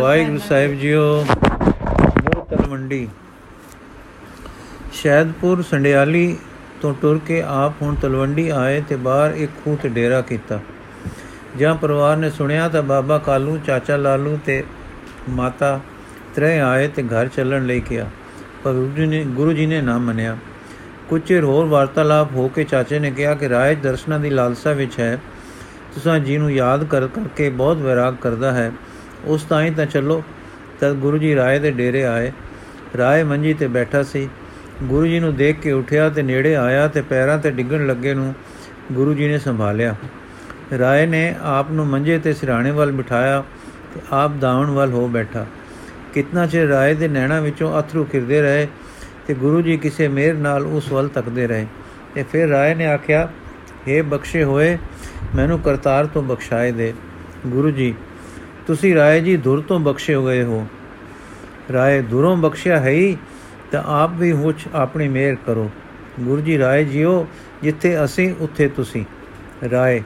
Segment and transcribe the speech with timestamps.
[0.00, 1.24] ਵਾਹਿਗੁਰੂ ਸਾਹਿਬ JIO
[2.24, 3.08] ਮੋਹ ਤਲਵੰਡੀ
[4.92, 6.36] ਸ਼ੈਦਪੁਰ ਸੰਡਿਆਲੀ
[6.82, 10.60] ਤੋਂ ਟੁਰ ਕੇ ਆਪ ਹੁਣ ਤਲਵੰਡੀ ਆਏ ਤੇ ਬਾਹਰ ਇੱਕ ਖੂਹ ਤੇ ਡੇਰਾ ਕੀਤਾ।
[11.56, 14.64] ਜਾਂ ਪਰਿਵਾਰ ਨੇ ਸੁਣਿਆ ਤਾਂ ਬਾਬਾ ਕਾਲੂ ਚਾਚਾ ਲਾਲੂ ਤੇ
[15.28, 15.80] ਮਾਤਾ
[16.34, 18.06] ਤਰੇ ਆਏ ਤੇ ਘਰ ਚੱਲਣ ਲਈ ਕਿਹਾ।
[18.64, 20.36] ਪਰ ਗੁਰੂ ਜੀ ਨੇ ਗੁਰੂ ਜੀ ਨੇ ਨਾ ਮੰਨਿਆ।
[21.08, 25.00] ਕੁਝ ਚਿਰ ਹੋਰ ਵਾਰਤਾਲਾਪ ਹੋ ਕੇ ਚਾਚੇ ਨੇ ਕਿਹਾ ਕਿ ਰਾਜ ਦਰਸ਼ਨਾਂ ਦੀ ਲਾਲਸਾ ਵਿੱਚ
[25.00, 25.18] ਹੈ।
[25.94, 28.72] ਤੁਸਾਂ ਜੀ ਨੂੰ ਯਾਦ ਕਰ, ਕਰਕੇ ਬਹੁਤ ਵਿਰਾਗ ਕਰਦਾ ਹੈ,
[29.24, 30.22] ਉਸ ਤਾਈਂ ਤਾਂ ਚੱਲੋ।
[30.80, 32.32] ਤਦ ਗੁਰੂ ਜੀ ਰਾਏ ਦੇ ਡੇਰੇ ਆਏ।
[32.98, 34.28] ਰਾਏ ਮੰਜੀ ਤੇ ਬੈਠਾ ਸੀ।
[34.82, 38.34] ਗੁਰੂ ਜੀ ਨੂੰ ਦੇਖ ਕੇ ਉਠਿਆ ਤੇ ਨੇੜੇ ਆਇਆ ਤੇ ਪੈਰਾਂ ਤੇ ਡਿੱਗਣ ਲੱਗੇ ਨੂੰ
[38.92, 39.94] ਗੁਰੂ ਜੀ ਨੇ ਸੰਭਾਲਿਆ।
[40.78, 43.42] ਰਾਏ ਨੇ ਆਪ ਨੂੰ ਮੰਜੇ ਤੇ ਸਿਰਾਣੇ ਵੱਲ ਬਿਠਾਇਆ
[43.94, 45.46] ਤੇ ਆਪ ਦਾਵਣ ਵੱਲ ਹੋ ਬੈਠਾ।
[46.14, 48.66] ਕਿਤਨਾ ਚਿਰ ਰਾਏ ਦੇ ਨੈਣਾ ਵਿੱਚੋਂ ਅਥਰੂ ਖਿਰਦੇ ਰਹੇ
[49.26, 51.66] ਤੇ ਗੁਰੂ ਜੀ ਕਿਸੇ ਮੇਰ ਨਾਲ ਉਸ ਵੱਲ ਤੱਕਦੇ ਰਹੇ।
[52.14, 53.28] ਤੇ ਫਿਰ ਰਾਏ ਨੇ ਆਖਿਆ
[53.88, 54.76] हे ਬਖਸ਼ੇ ਹੋਏ
[55.36, 56.94] ਮੈਨੂੰ ਕਰਤਾਰ ਤੋਂ ਬਖਸ਼ਾਏ ਦੇ।
[57.46, 57.94] ਗੁਰੂ ਜੀ,
[58.66, 60.66] ਤੁਸੀਂ ਰਾਏ ਜੀ ਧੁਰ ਤੋਂ ਬਖਸ਼ੇ ਹੋਏ ਹੋ।
[61.72, 63.16] ਰਾਏ ਧੁਰੋਂ ਬਖਸ਼ਿਆ ਹੈ ਹੀ,
[63.72, 65.70] ਤਾਂ ਆਪ ਵੀ ਹੁਚ ਆਪਣੀ ਮਿਹਰ ਕਰੋ।
[66.20, 67.26] ਗੁਰੂ ਜੀ, ਰਾਏ ਜੀਓ,
[67.62, 69.04] ਜਿੱਥੇ ਅਸੀਂ, ਉੱਥੇ ਤੁਸੀਂ।
[69.70, 70.02] ਰਾਏ,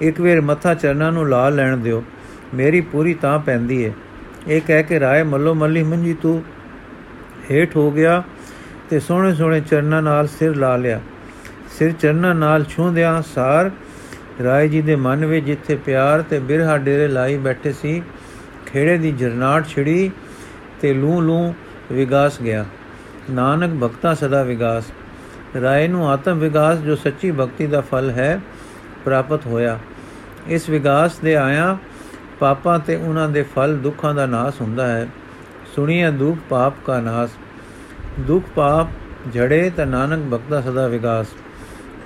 [0.00, 2.04] ਇੱਕ ਵੇਰ ਮੱਥਾ ਚਰਨਾਂ ਨੂੰ ਲਾ ਲੈਣ ਦਿਓ।
[2.54, 3.92] ਮੇਰੀ ਪੂਰੀ ਤਾਂ ਪੈਂਦੀ ਏ।
[4.48, 6.44] ਇਹ ਕਹਿ ਕੇ ਰਾਏ ਮੱਲੋ ਮੱਲੀ, ਮੰਜੀ ਤੂੰ
[7.50, 8.22] ਹੇਠ ਹੋ ਗਿਆ
[8.90, 11.00] ਤੇ ਸੋਹਣੇ ਸੋਹਣੇ ਚਰਨਾਂ ਨਾਲ ਸਿਰ ਲਾ ਲਿਆ।
[11.78, 13.70] ਸਿਰ ਚਰਨਾਂ ਨਾਲ ਛੂੰਦਿਆਂ ਸਾਰ
[14.44, 18.02] ਰਾਏ ਜੀ ਦੇ ਮਨ ਵਿੱਚ ਜਿੱਥੇ ਪਿਆਰ ਤੇ ਬਿਰਹਾ ਡੇਰੇ ਲਾਈ ਬੈਠੇ ਸੀ,
[18.66, 20.10] ਖੇੜੇ ਦੀ ਜਰਨਾਟ ਛਿੜੀ
[20.80, 21.54] ਤੇ ਲੂ ਲੂ
[21.92, 22.64] ਵਿਗਾਸ ਗਿਆ।
[23.30, 24.84] ਨਾਨਕ ਭਗਤਾ ਸਦਾ ਵਿਗਾਸ।
[25.60, 28.40] ਰਾਏ ਨੂੰ ਆਤਮ ਵਿਗਾਸ ਜੋ ਸੱਚੀ ਭਗਤੀ ਦਾ ਫਲ ਹੈ,
[29.04, 29.78] ਪ੍ਰਾਪਤ ਹੋਇਆ।
[30.46, 31.78] ਇਸ ਵਿਗਾਸ ਦੇ ਆਇਆ,
[32.38, 35.08] ਪਾਪਾਂ ਤੇ ਉਹਨਾਂ ਦੇ ਫਲ ਦੁੱਖਾਂ ਦਾ ਨਾਸ ਹੁੰਦਾ ਹੈ।
[35.76, 37.30] ਸੁਣੀਏ ਦੁੱਖ ਪਾਪ ਕਾ ਨਾਸ।
[38.20, 38.88] ਦੁੱਖ ਪਾਪ
[39.34, 41.26] ਝੜੇ ਤਾਂ ਨਾਨਕ ਭਗਤਾ ਸਦਾ ਵਿਗਾਸ।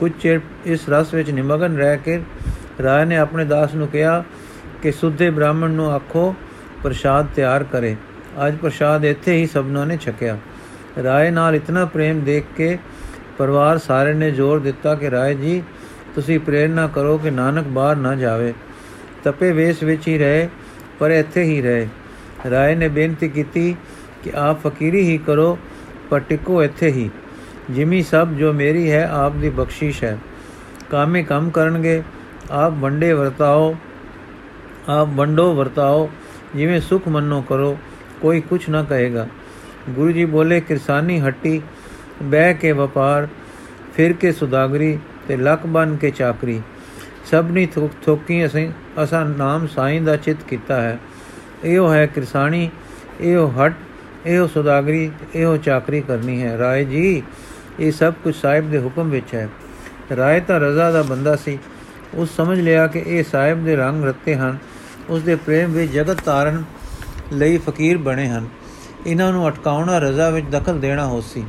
[0.00, 2.20] ਕੁਝ ਚਿਰ ਇਸ ਰਸ ਵਿੱਚ ਨਿਮਗਨ ਰਹਿ ਕੇ
[2.82, 4.22] ਰਾਏ ਨੇ ਆਪਣੇ ਦਾਸ ਨੂੰ ਕਿਹਾ
[4.82, 6.34] ਕਿ ਸੁੱਧੇ ਬ੍ਰਾਹਮਣ ਨੂੰ ਆਖੋ,
[6.82, 7.96] ਪ੍ਰਸ਼ਾਦ ਤਿਆਰ ਕਰੇ।
[8.46, 10.38] ਅੱਜ ਪ੍ਰਸ਼ਾਦ ਇੱਥੇ ਹੀ ਸਭਨਾਂ ਨੇ ਛਕਿਆ।
[11.02, 12.78] ਰਾਏ ਨਾਲ ਇਤਨਾ ਪ੍ਰੇਮ ਦੇਖ ਕੇ
[13.38, 15.62] ਪਰਿਵਾਰ ਸਾਰੇ ਨੇ ਜ਼ੋਰ ਦਿੱਤਾ ਕਿ ਰਾਏ ਜੀ,
[16.14, 18.54] ਤੁਸੀਂ ਪ੍ਰੇਰਣਾ ਕਰੋ ਕਿ ਨਾਨਕ ਬਾਹਰ ਨਾ ਜਾਵੇ।
[19.24, 20.48] ਤਪੇ ਵੇਸ ਵਿੱਚ ਹੀ ਰਹੇ,
[20.98, 21.88] ਪਰ ਇੱਥੇ ਹੀ ਰਹੇ।
[22.50, 23.76] ਰਾਏ ਨੇ ਬੇਨਤੀ ਕੀਤੀ
[24.24, 25.58] ਕਿ ਆਪ ਫਕੀਰੀ ਹੀ ਕਰੋ,
[26.10, 27.10] ਪਰ ਟਿਕੋ ਇੱਥੇ ਹੀ।
[27.70, 30.18] ਜਿਮੀ ਸਭ ਜੋ ਮੇਰੀ ਹੈ, ਆਪ ਦੀ ਬਖਸ਼ਿਸ਼ ਹੈ।
[30.90, 32.02] ਕਾਮੇ ਕੰਮ ਕਰਨਗੇ,
[32.50, 33.76] ਆਪ ਵੰਡੇ ਵਰਤਾਓ,
[34.88, 36.10] ਆਪ ਵੰਡੋ ਵਰਤਾਓ,
[36.56, 37.78] ਜਿਵੇਂ ਸੁਖ ਮੰਨੋ ਕਰੋ,
[38.20, 39.26] ਕੋਈ ਕੁਛ ਨਾ ਕਹੇਗਾ।
[39.90, 41.62] ਗੁਰੂ ਜੀ ਬੋਲੇ, ਕਿਰਸਾਨੀ ਹੱਟੀ,
[42.22, 43.28] ਬਹਿ ਕੇ ਵਪਾਰ,
[43.96, 44.98] ਫਿਰ ਕੇ ਸੁਦਾਗਰੀ
[45.28, 46.60] ਤੇ ਲੱਕ ਬਨ ਕੇ ਚਾਕਰੀ।
[47.30, 50.98] ਸਭਨੀ ਥੋਕ, ਥੋਕੀ ਅਸੀਂ, ਅਸਾਂ ਨਾਮ ਸਾਈਂ ਦਾ ਚਿਤ ਕੀਤਾ ਹੈ।
[51.64, 52.70] ਇਹੋ ਹੈ ਕਿਰਸਾਨੀ,
[53.20, 53.72] ਇਹੋ ਹਟ,
[54.26, 57.22] ਇਹੋ ਸੁਦਾਗਰੀ, ਇਹੋ ਚਾਕਰੀ ਕਰਨੀ ਹੈ। ਰਾਏ ਜੀ
[57.78, 59.48] ਇਹ ਸਭ ਕੁਝ ਸਾਹਿਬ ਦੇ ਹੁਕਮ ਵਿੱਚ ਹੈ।
[60.16, 61.58] ਰਾਏ ਤਾਂ ਰਜ਼ਾ ਦਾ ਬੰਦਾ ਸੀ।
[62.14, 64.58] ਉਸ ਸਮਝ ਲਿਆ ਕਿ ਇਹ ਸਾਹਿਬ ਦੇ ਰੰਗ ਰੱਤੇ ਹਨ।
[65.08, 66.64] ਉਸ ਦੇ ਪ੍ਰੇਮ ਵਿੱਚ ਜਗਤ ਤਾਰਨ
[67.32, 68.48] ਲਈ ਫਕੀਰ ਬਣੇ ਹਨ।
[69.06, 71.44] ਇਹਨਾਂ ਨੂੰ ਅਟਕਾਉਣਾ ਰਜ਼ਾ ਵਿੱਚ ਦਖਲ ਦੇਣਾ ਹੋਸੀ।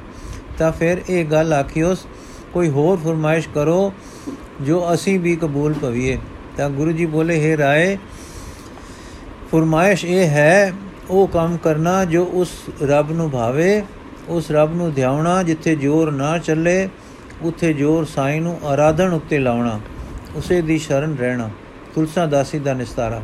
[0.57, 2.07] ਤਾਂ ਫਿਰ ਇਹ ਗੱਲ ਆਖਿਓਸ
[2.53, 3.93] ਕੋਈ ਹੋਰ ਫਰਮਾਇਸ਼ ਕਰੋ
[4.61, 6.17] ਜੋ ਅਸੀਂ ਵੀ ਕਬੂਲ ਪਵੀਏ
[6.57, 7.97] ਤਾਂ ਗੁਰੂ ਜੀ ਬੋਲੇ, ਹੈ ਰਾਏ,
[9.51, 10.73] ਫਰਮਾਇਸ਼ ਇਹ ਹੈ,
[11.09, 12.51] ਉਹ ਕੰਮ ਕਰਨਾ ਜੋ ਉਸ
[12.83, 13.83] ਰੱਬ ਨੂੰ ਭਾਵੇ।
[14.29, 16.89] ਉਸ ਰੱਬ ਨੂੰ ਧਿਆਉਣਾ ਜਿੱਥੇ ਜ਼ੋਰ ਨਾ ਚੱਲੇ,
[17.41, 19.79] ਉੱਥੇ ਜ਼ੋਰ ਸਾਈਂ ਨੂੰ ਆਰਾਧਨ ਉੱਤੇ ਲਾਉਣਾ,
[20.35, 21.49] ਉਸੇ ਦੀ ਸ਼ਰਨ ਰਹਿਣਾ।
[21.95, 23.21] ਤੁਲਸਾ ਦਾਸੀ ਦਾ ਨਿਸਤਾਰਾ।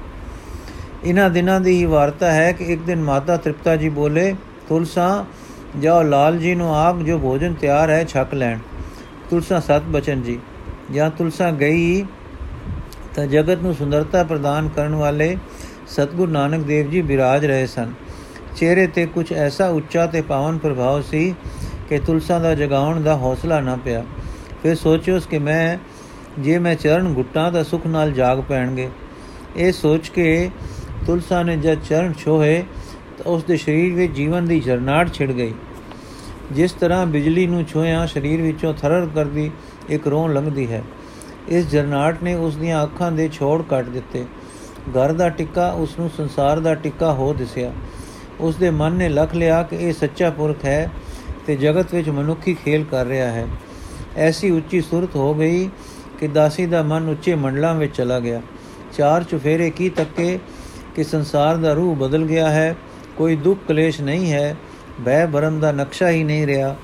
[1.04, 4.36] ਇਹਨਾਂ ਦਿਨਾਂ ਦੀ ਹੀ ਵਾਰਤਾ ਹੈ ਕਿ ਇੱਕ ਦਿਨ ਮਾਤਾ ਤ੍ਰਿਪਤਾ ਜੀ ਬੋਲੇ,
[4.70, 5.26] ਤੁਲਸਾ,
[5.80, 8.58] ਜਾਓ ਲਾਲ ਜੀ ਨੂੰ ਆਪ ਜੋ ਭੋਜਨ ਤਿਆਰ ਹੈ ਛਕ ਲੈਣ।
[9.30, 10.40] ਤੁਲਸਾ ਸਤ ਬਚਨ ਜੀ।
[10.92, 12.06] ਜਾਂ ਤੁਲਸਾ ਗਈ,
[13.16, 15.38] ਤਾਂ ਜਗਤ ਨੂੰ ਸੁੰਦਰਤਾ ਪ੍ਰਦਾਨ ਕਰਨ ਵਾਲੇ
[15.88, 17.94] ਸਤਗੁਰੂ ਨਾਨਕ ਦੇਵ ਜੀ ਬਿਰਾਜ ਰਹੇ ਸਨ।
[18.58, 21.34] ਚਿਹਰੇ ਤੇ ਕੁਝ ਐਸਾ ਉੱਚਾ ਤੇ ਪਾਵਨ ਪ੍ਰਭਾਵ ਸੀ
[21.90, 24.04] ਕਿ ਤੁਲਸਾ ਦਾ ਜਗਾਉਣ ਦਾ ਹੌਸਲਾ ਨਾ ਪਿਆ।
[24.64, 25.78] ਫਿਰ ਸੋਚਿਓ ਕਿ ਮੈਂ,
[26.40, 28.90] ਜੇ ਮੈਂ ਚਰਨ ਗੁੱਟਾਂ ਤਾਂ ਸੁਖ ਨਾਲ ਜਾਗ ਪੈਣਗੇ,
[29.56, 30.50] ਇਹ ਸੋਚ ਕੇ
[31.06, 32.64] ਤੁਲਸਾ ਨੇ ਜਦ ਚਰਨ ਛੋਹੇ
[33.18, 35.54] ਤਾਂ ਉਸ ਦੇ ਸਰੀਰ ਵਿੱਚ ਜੀਵਨ ਦੀ ਜਰਨਾਟ ਛਿੜ ਗਈ।
[36.52, 39.50] ਜਿਸ ਤਰ੍ਹਾਂ ਬਿਜਲੀ ਨੂੰ ਛੋਹਿਆ, ਸਰੀਰ ਵਿੱਚੋਂ ਥਰਰ ਕਰਦੀ
[39.90, 40.84] ਇੱਕ ਰੋਹ ਲੰਘਦੀ ਹੈ,
[41.50, 44.26] ਇਸ ਜਰਨਾਟ ਨੇ ਉਸ ਦੀਆਂ ਅੱਖਾਂ ਦੇ ਛੋੜ ਕੱਟ ਦਿੱਤੇ।
[44.90, 47.72] ਘਰ ਦਾ ਟਿੱਕਾ ਉਸ ਨੂੰ ਸੰਸਾਰ ਦਾ ਟਿੱਕਾ ਹੋ ਦਿਸਿਆ।
[48.40, 50.92] ਉਸ ਦੇ ਮਨ ਨੇ ਲਖ ਲਿਆ ਕਿ ਇਹ ਸੱਚਾ ਪੁਰਖ ਹੈ
[51.48, 53.48] ਤੇ ਜਗਤ ਵਿੱਚ ਮਨੁੱਖੀ ਖੇਲ ਕਰ ਰਿਹਾ ਹੈ।
[54.18, 55.70] ਐਸੀ ਉੱਚੀ ਸੁਰਤ ਹੋ ਗਈ
[56.20, 58.42] ਕਿ ਦਾਸੀ ਦਾ ਮਨ ਉੱਚੇ ਮੰਡਲਾਂ ਵਿੱਚ ਚਲਾ ਗਿਆ।
[58.98, 60.40] ਚਾਰ ਚੁਫੇਰੇ ਕੀ ਤੱਕੇ
[60.96, 62.76] ਕਿ ਸੰਸਾਰ ਦਾ ਰੂਹ ਬਦਲ ਗਿਆ ਹੈ।
[63.18, 64.56] ਕੋਈ ਦੁੱਖ ਕਲੇਸ਼ ਨਹੀਂ ਹੈ।
[65.02, 66.76] ਬੈ ਭਰਮ ਦਾ ਨਕਸ਼ਾ ਹੀ ਨਹੀਂ ਰਿਹਾ।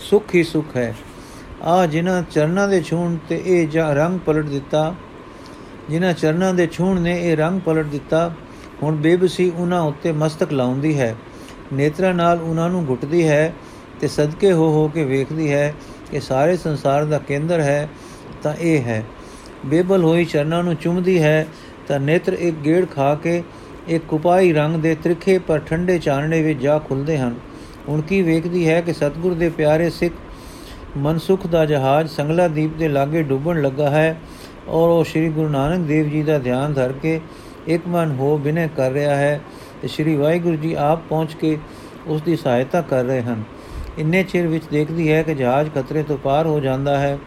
[0.00, 0.94] ਸੁਖ ਹੀ ਸੁਖ ਹੈ।
[1.62, 4.94] ਆ ਜਿਨ੍ਹਾਂ ਚਰਨਾਂ ਦੇ ਛੂਣ ਤੇ ਇਹ ਜਾਂ ਰੰਗ ਪਲਟ ਦਿੱਤਾ,
[5.90, 8.34] ਜਿਨ੍ਹਾਂ ਚਰਨਾਂ ਦੇ ਛੂਣ ਨੇ ਇਹ ਰੰਗ ਪਲਟ ਦਿੱਤਾ
[8.82, 11.14] ਹੁਣ ਬੇਬਸੀ ਉਹਨਾਂ ਉੱਤੇ ਮਸਤਕ ਲਾਉਂਦੀ ਹੈ।
[11.72, 13.52] ਨੇਤਰਾਂ ਨਾਲ ਉਹਨਾਂ ਨੂੰ ਘੁੱਟਦੀ ਹੈ
[14.00, 15.74] ਤੇ ਸਦਕੇ ਹੋ ਹੋ ਕੇ ਵੇਖਦੀ ਹੈ
[16.10, 17.88] ਕਿ ਸਾਰੇ ਸੰਸਾਰ ਦਾ ਕੇਂਦਰ ਹੈ
[18.42, 19.04] ਤਾਂ ਇਹ ਹੈ।
[19.66, 21.46] ਬੇਬਲ ਹੋਈ ਚਰਨਾਂ ਨੂੰ ਚੁੰਮਦੀ ਹੈ
[21.88, 23.42] ਤਾਂ ਨੇਤਰ ਇੱਕ ਗੇੜ ਖਾ ਕੇ
[23.88, 27.34] ਇੱਕ ਕੁਪਾਈ ਰੰਗ ਦੇ ਤ੍ਰਿਖੇ ਪਰ ਠੰਡੇ ਚਾਨਣੇ ਵਿੱਚ ਜਾ ਖੁੱਲਦੇ ਹਨ।
[27.88, 30.14] ਹੁਣ ਕੀ ਵੇਖਦੀ ਹੈ ਕਿ ਸਤਗੁਰ ਦੇ ਪਿਆਰੇ ਸਿੱਖ
[30.96, 34.20] ਮਨਸੁਖ ਦਾ ਜਹਾਜ਼ ਸੰਗਲਾ ਦੀਪ ਦੇ ਲਾਗੇ ਡੁੱਬਣ ਲੱਗਾ ਹੈ
[34.68, 37.20] ਔਰ ਉਹ ਸ੍ਰੀ ਗੁਰੂ ਨਾਨਕ ਦੇਵ ਜੀ ਦਾ ਧਿਆਨ ਧਰ ਕੇ
[37.68, 39.40] ਇੱਕ ਮਨ ਹੋ ਬਿਨੇ ਕਰ ਰਿਹਾ ਹੈ
[39.82, 41.58] ਤੇ ਸ੍ਰੀ ਵਾਹਿਗੁਰੂ ਜੀ ਆਪ ਪਹੁੰਚ ਕੇ
[42.06, 43.42] ਉਸ ਦੀ ਸਹਾਇਤਾ ਕਰ ਰਹੇ ਹਨ।
[43.98, 47.18] ਇੰਨੇ ਚਿਰ ਵਿੱਚ ਦੇਖਦੀ ਹੈ ਕਿ ਜਹਾਜ਼ ਖਤਰੇ ਤੋਂ ਪਾਰ ਹੋ ਜਾਂਦਾ ਹੈ।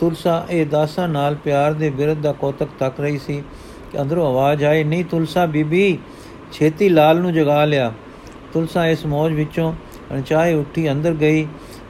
[0.00, 3.42] ਤੁਲਸਾ ਇਹ ਦਾਸਾਂ ਨਾਲ ਪਿਆਰ ਦੇ ਬਿਰਧ ਦਾ ਕੋਤਕ ਤੱਕ ਰਹੀ ਸੀ
[3.92, 5.98] ਕਿ ਅੰਦਰੋਂ ਆਵਾਜ਼ ਆਈ, ਨਹੀਂ ਤੁਲਸਾ ਬੀਬੀ,
[6.52, 7.92] ਛੇਤੀ ਲਾਲ ਨੂੰ ਜਗਾ ਲਿਆ।
[8.52, 9.72] ਤੁਲਸਾ ਇਸ ਮੌਜ ਵਿੱਚੋਂ
[10.12, 11.46] ਅਣਚਾਹੇ ਉੱਠੀ ਅੰਦਰ ਗਈ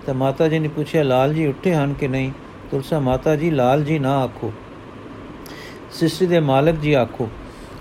[0.07, 2.33] ਤਾਂ ਮਾਤਾ ਜੀ ਨੇ ਪੁੱਛਿਆ, ਲਾਲ ਜੀ ਉੱਠੇ ਹਨ ਕਿ ਨਹੀਂ?
[2.71, 4.53] ਤੁਲਸਾ, ਮਾਤਾ ਜੀ, ਲਾਲ ਜੀ ਨਾ ਆਖੋ।
[5.93, 7.29] ਸਿਸ਼ਟੀ ਦੇ ਮਾਲਕ ਜੀ ਆਖੋ।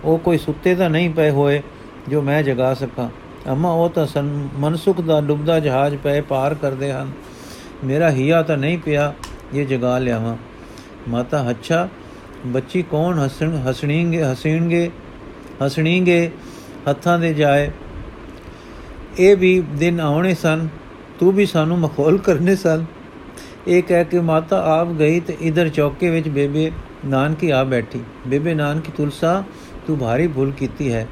[0.05, 1.61] ਉਹ ਕੋਈ ਸੁੱਤੇ ਤਾਂ ਨਹੀਂ ਪਏ ਹੋਏ
[2.09, 3.09] ਜੋ ਮੈਂ ਜਗਾ ਸਕਾਂ।
[3.53, 4.07] ਅਮਾ ਉਹ ਤਾਂ
[4.59, 7.11] ਮਨਸੁਖ ਦਾ ਡੁੱਬਦਾ ਜਹਾਜ਼ ਪਏ ਪਾਰ ਕਰਦੇ ਹਨ।
[7.83, 9.13] ਮੇਰਾ ਹੀਆ ਤਾਂ ਨਹੀਂ ਪਿਆ
[9.53, 10.37] ਇਹ ਜਗਾ ਲਿਆਵਾਂ।
[11.09, 11.89] ਮਾਤਾ, ਅੱਛਾ,
[12.45, 14.91] ਬੱਚੀ ਕੌਣ ਹਸਣ, ਹਸਣੀਂਗੇ, ਹਸੀਣਗੇ,
[15.65, 16.31] ਹਸਣੀਂਗੇ,
[16.89, 17.71] ਹੱਥਾਂ ਦੇ ਜਾਏ।
[19.19, 20.67] ਇਹ ਵੀ ਦਿਨ ਆਉਣੇ ਸਨ,
[21.19, 22.85] ਤੂੰ ਵੀ ਸਾਨੂੰ ਮਖੌਲ ਕਰਨੇ ਸਨ।
[23.67, 26.71] ਇਹ ਕਹਿ ਕੇ ਮਾਤਾ ਆਪ ਗਈ ਤੇ ਇਧਰ ਚੌਕੇ ਵਿੱਚ ਬੇਬੇ
[27.05, 29.43] ਨਾਨਕੀ ਆ ਬੈਠੀ। ਬੇਬੇ ਨਾਨਕੀ, ਤੁਲਸਾ
[29.87, 31.07] ਤੂੰ ਭਾਰੀ ਭੁੱਲ ਕੀਤੀ ਹੈ।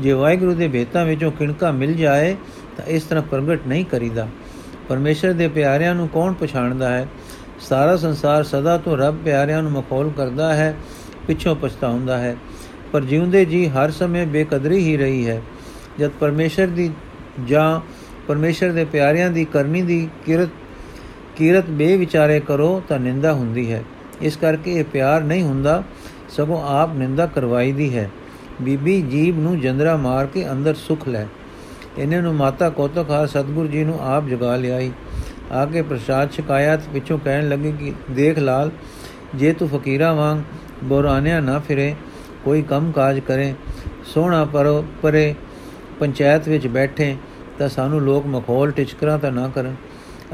[0.00, 2.36] ਜੇ ਵਾਹਿਗੁਰੂ ਦੇ ਭੇਤਾਂ ਵਿੱਚੋਂ ਕਿਣਕਾ ਮਿਲ ਜਾਏ,
[2.76, 4.28] ਤਾਂ ਇਸ ਤਰ੍ਹਾਂ ਪ੍ਰਗਟ ਨਹੀਂ ਕਰੀਦਾ।
[4.88, 7.08] ਪਰਮੇਸ਼ਰ ਦੇ ਪਿਆਰਿਆਂ ਨੂੰ ਕੌਣ ਪਛਾਣਦਾ ਹੈ?
[7.60, 10.76] ਸਾਰਾ ਸੰਸਾਰ ਸਦਾ ਤੋਂ ਰੱਬ ਪਿਆਰਿਆਂ ਨੂੰ ਮਖੌਲ ਕਰਦਾ ਹੈ,
[11.26, 12.36] ਪਿੱਛੋਂ ਪਛਤਾਉਂਦਾ ਹੈ।
[12.92, 15.42] ਪਰ ਜਿਉਂਦੇ ਜੀ ਹਰ ਸਮੇਂ ਬੇਕਦਰੀ ਹੀ ਰਹੀ ਹੈ।
[15.98, 16.90] ਜਦ ਪਰਮੇਸ਼ਰ ਦੀ
[17.46, 17.80] ਜਾਂ
[18.28, 20.48] ਪਰਮੇਸ਼ਰ ਦੇ ਪਿਆਰਿਆਂ ਦੀ ਕਰਨੀ ਦੀ ਕਿਰਤ
[21.36, 23.84] ਕਿਰਤ ਬੇਵਿਚਾਰੇ ਕਰੋ, ਤਾਂ ਨਿੰਦਾ ਹੁੰਦੀ ਹੈ।
[24.22, 25.82] ਇਸ ਕਰਕੇ ਇਹ ਪਿਆਰ ਨਹੀਂ ਹੁੰਦਾ।
[26.36, 28.10] ਸਗੋਂ ਆਪ ਨਿੰਦਾ ਕਰਵਾਈਦੀ ਹੈ।
[28.62, 31.26] ਬੀਬੀ ਜੀਬ ਨੂੰ ਜੰਦਰਾ ਮਾਰ ਕੇ ਅੰਦਰ ਸੁਖ ਲੈ।
[31.98, 34.90] ਇਹਨੇ ਨੂੰ ਮਾਤਾ ਕੋਤਖਾਰ ਸਤਗੁਰੂ ਜੀ ਨੂੰ ਆਪ ਜਗਾ ਲਿਆਈ।
[35.52, 38.70] ਆ ਕੇ ਪ੍ਰਸਾਦ ਛਕਾਇਆ ਤੇ ਪਿੱਛੋਂ ਕਹਿਣ ਲੱਗੇ ਕਿ, ਦੇਖ ਲਾਲ,
[39.34, 40.38] ਜੇ ਤੂੰ ਫਕੀਰਾਂ ਵਾਂਗ
[40.84, 41.94] ਬੋਰਾਨਿਆ ਨਾ ਫਿਰੇ,
[42.44, 43.54] ਕੋਈ ਕੰਮ ਕਾਜ ਕਰੇ,
[44.14, 45.34] ਸੋਹਣਾ ਪਰ, ਪਰੇ
[46.00, 47.16] ਪੰਚਾਇਤ ਵਿੱਚ ਬੈਠੇ,
[47.58, 49.74] ਤਾਂ ਸਾਨੂੰ ਲੋਕ ਮਖੌਲ ਟਿਚਕਰਾਂ ਤਾਂ ਨਾ ਕਰਨ।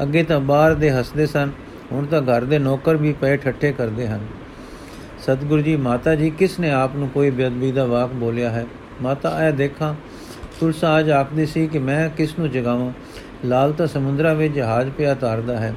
[0.01, 1.49] ਅੱਗੇ ਤਾਂ ਬਾਹਰ ਦੇ ਹੱਸਦੇ ਸਨ,
[1.91, 4.19] ਹੁਣ ਤਾਂ ਘਰ ਦੇ ਨੌਕਰ ਵੀ ਪਏ ਠੱਠੇ ਕਰਦੇ ਹਨ।
[5.21, 8.65] ਸਤਿਗੁਰੂ ਜੀ, ਮਾਤਾ ਜੀ, ਕਿਸ ਨੇ ਆਪ ਨੂੰ ਕੋਈ ਬੇਅਦਬੀ ਦਾ ਵਾਕ ਬੋਲਿਆ ਹੈ?
[9.01, 9.95] ਮਾਤਾ ਆਇਆ ਦੇਖਾਂ,
[10.59, 12.91] ਤੁਲਸਾ ਅੱਜ ਆਖਦੀ ਸੀ ਕਿ ਮੈਂ ਕਿਸ ਨੂੰ ਜਗਾਵਾਂ?
[13.45, 15.73] ਲਾਲ ਤਾਂ ਸਮੁੰਦਰਾ ਵਿੱਚ ਜਹਾਜ਼ ਪਿਆ ਤਾਰਦਾ ਹੈ।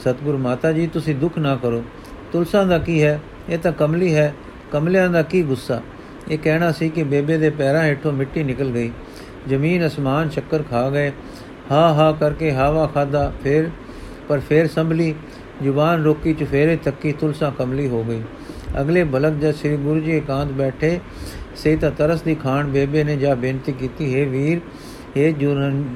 [0.00, 1.82] ਸਤਿਗੁਰੂ ਮਾਤਾ ਜੀ, ਤੁਸੀਂ ਦੁੱਖ ਨਾ ਕਰੋ।
[2.32, 3.20] ਤੁਲਸਾ ਦਾ ਕੀ ਹੈ?
[3.48, 4.34] ਇਹ ਤਾਂ ਕਮਲੀ ਹੈ।
[4.72, 5.82] ਕਮਲਿਆਂ ਦਾ ਕੀ ਗੁੱਸਾ?
[6.30, 8.90] ਇਹ ਕਹਿਣਾ ਸੀ ਕਿ ਬੇਬੇ ਦੇ ਪੈਰਾਂ ਹੇਠੋਂ ਮਿੱਟੀ ਨਿਕਲ ਗਈ।
[9.48, 11.12] ਜ਼ਮੀਨ, ਅਸਮਾਨ ਚੱਕਰ ਖਾ ਗਏ।
[11.72, 13.70] ਹਾ ਹਾ ਕਰਕੇ ਹਵਾ ਖਾਦਾ ਫਿਰ,
[14.28, 15.14] ਪਰ ਫਿਰ ਸੰਭਲੀ।
[15.62, 18.22] ਜ਼ੁਬਾਨ ਰੋਕੀ ਚਫੇਰੇ ਤੱਕੀ ਤੁਲਸਾ ਕਮਲੀ ਹੋ ਗਈ।
[18.80, 20.98] ਅਗਲੇ ਬਲਕ ਜਦ ਸ੍ਰੀ ਗੁਰੂ ਜੀ ਇਕਾਂਤ ਬੈਠੇ
[21.56, 24.60] ਸੇ ਤਾਂ ਤਰਸ ਦੀ ਖਾਨ ਬੇਬੇ ਨੇ ਜਾ ਬੇਨਤੀ ਕੀਤੀ, ਹੈ ਵੀਰ,
[25.16, 25.30] ਹੈ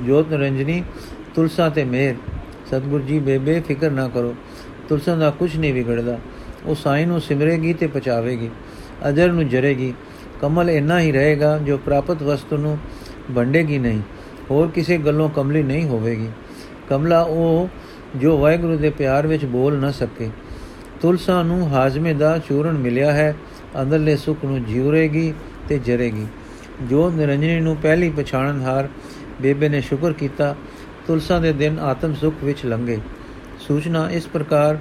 [0.06, 0.82] ਜੋਤ ਰੰਜਨੀ
[1.34, 2.14] ਤੁਲਸਾ ਤੇ ਮੇਰ,
[2.70, 4.34] ਸਤਗੁਰ ਜੀ ਬੇਬੇ, ਫਿਕਰ ਨਾ ਕਰੋ,
[4.88, 6.18] ਤੁਲਸਾ ਦਾ ਕੁਝ ਨਹੀਂ ਵਿਗੜਦਾ,
[6.66, 8.50] ਉਹ ਸਾਈ ਨੂੰ ਸਿਮਰੇਗੀ ਤੇ ਪਚਾਵੇਗੀ
[9.08, 9.92] ਅਜਰ ਨੂੰ ਜਰੇਗੀ,
[10.40, 12.76] ਕਮਲ ਇੰਨਾ ਹੀ ਰਹੇਗਾ ਜੋ ਪ੍ਰਾਪਤ ਵਸਤੂ ਨੂੰ
[13.30, 14.00] ਵੰਡੇਗੀ ਨਹੀਂ,
[14.50, 16.28] ਹੋਰ ਕਿਸੇ ਗੱਲੋਂ ਕਮਲੀ ਨਹੀਂ ਹੋਵੇਗੀ,
[16.88, 17.68] ਕਮਲਾ ਉਹ
[18.16, 20.30] ਜੋ ਵਾਹਿਗੁਰੂ ਦੇ ਪਿਆਰ ਵਿੱਚ ਬੋਲ ਨਾ ਸਕੇ
[21.00, 23.34] ਤੁਲਸਾ ਨੂੰ ਹਾਜ਼ਮੇ ਦਾ ਚੂਰਨ ਮਿਲਿਆ ਹੈ,
[23.82, 25.32] ਅੰਦਰਲੇ ਸੁਖ ਨੂੰ ਜੀਵਰੇਗੀ
[25.68, 26.26] ਤੇ ਜਰੇਗੀ।
[26.82, 28.88] ਜੋ ਨਿਰੰਜਨੀ ਨੂੰ ਪਹਿਲੀ ਪਛਾਣਨ ਹਾਰ
[29.40, 30.54] ਬੇਬੇ ਨੇ ਸ਼ੁਕਰ ਕੀਤਾ,
[31.06, 32.98] ਤੁਲਸਾ ਦੇ ਦਿਨ ਆਤਮ ਸੁਖ ਵਿੱਚ ਲੰਗੇ
[33.60, 34.78] ਸੂਚਨਾ ਇਸ ਪ੍ਰਕਾਰ,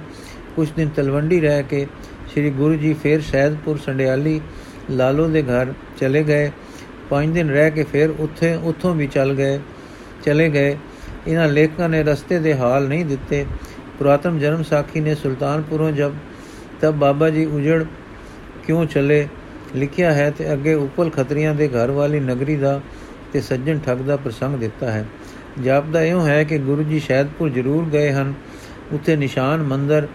[0.56, 1.86] ਕੁਝ ਦਿਨ ਤਲਵੰਡੀ ਰਹਿ ਕੇ
[2.32, 4.40] ਸ੍ਰੀ ਗੁਰੂ ਜੀ ਫੇਰ ਸ਼ਹਿਦਪੁਰ ਸੰਡਿਆਲੀ
[4.90, 6.50] ਲਾਲੋ ਦੇ ਘਰ ਚਲੇ ਗਏ।
[7.10, 9.58] ਪੰਜ ਦਿਨ ਰਹਿ ਕੇ ਫਿਰ ਉੱਥੇ, ਉੱਥੋਂ ਵੀ ਚੱਲ ਗਏ,
[10.24, 10.76] ਚਲੇ ਗਏ।
[11.26, 13.44] ਇਹਨਾਂ ਲੇਖਕਾਂ ਨੇ ਰਸਤੇ ਦੇ ਹਾਲ ਨਹੀਂ ਦਿੱਤੇ।
[14.00, 16.12] ਪੁਰਾਤਨ ਜਨਮ ਸਾਖੀ ਨੇ ਸੁਲਤਾਨਪੁਰੋਂ ਜਬ
[16.80, 17.84] ਤਬ ਬਾਬਾ ਜੀ ਉਜੜ
[18.64, 19.28] ਕਿਉਂ ਚਲੇ,
[19.76, 22.80] ਲਿਖਿਆ ਹੈ ਤੇ ਅੱਗੇ ਉਪਲ ਖਤਰੀਆਂ ਦੇ ਘਰ ਵਾਲੀ ਨਗਰੀ ਦਾ
[23.32, 25.04] ਤੇ ਸੱਜਣ ਠੱਗ ਦਾ ਪ੍ਰਸੰਗ ਦਿੱਤਾ ਹੈ।
[25.62, 28.32] ਜਾਪਦਾ ਇਹੋ ਹੈ ਕਿ ਗੁਰੂ ਜੀ ਸ਼ਹਿਦਪੁਰ ਜ਼ਰੂਰ ਗਏ ਹਨ।
[28.92, 30.06] ਉੱਥੇ ਨਿਸ਼ਾਨ ਮੰਦਰ,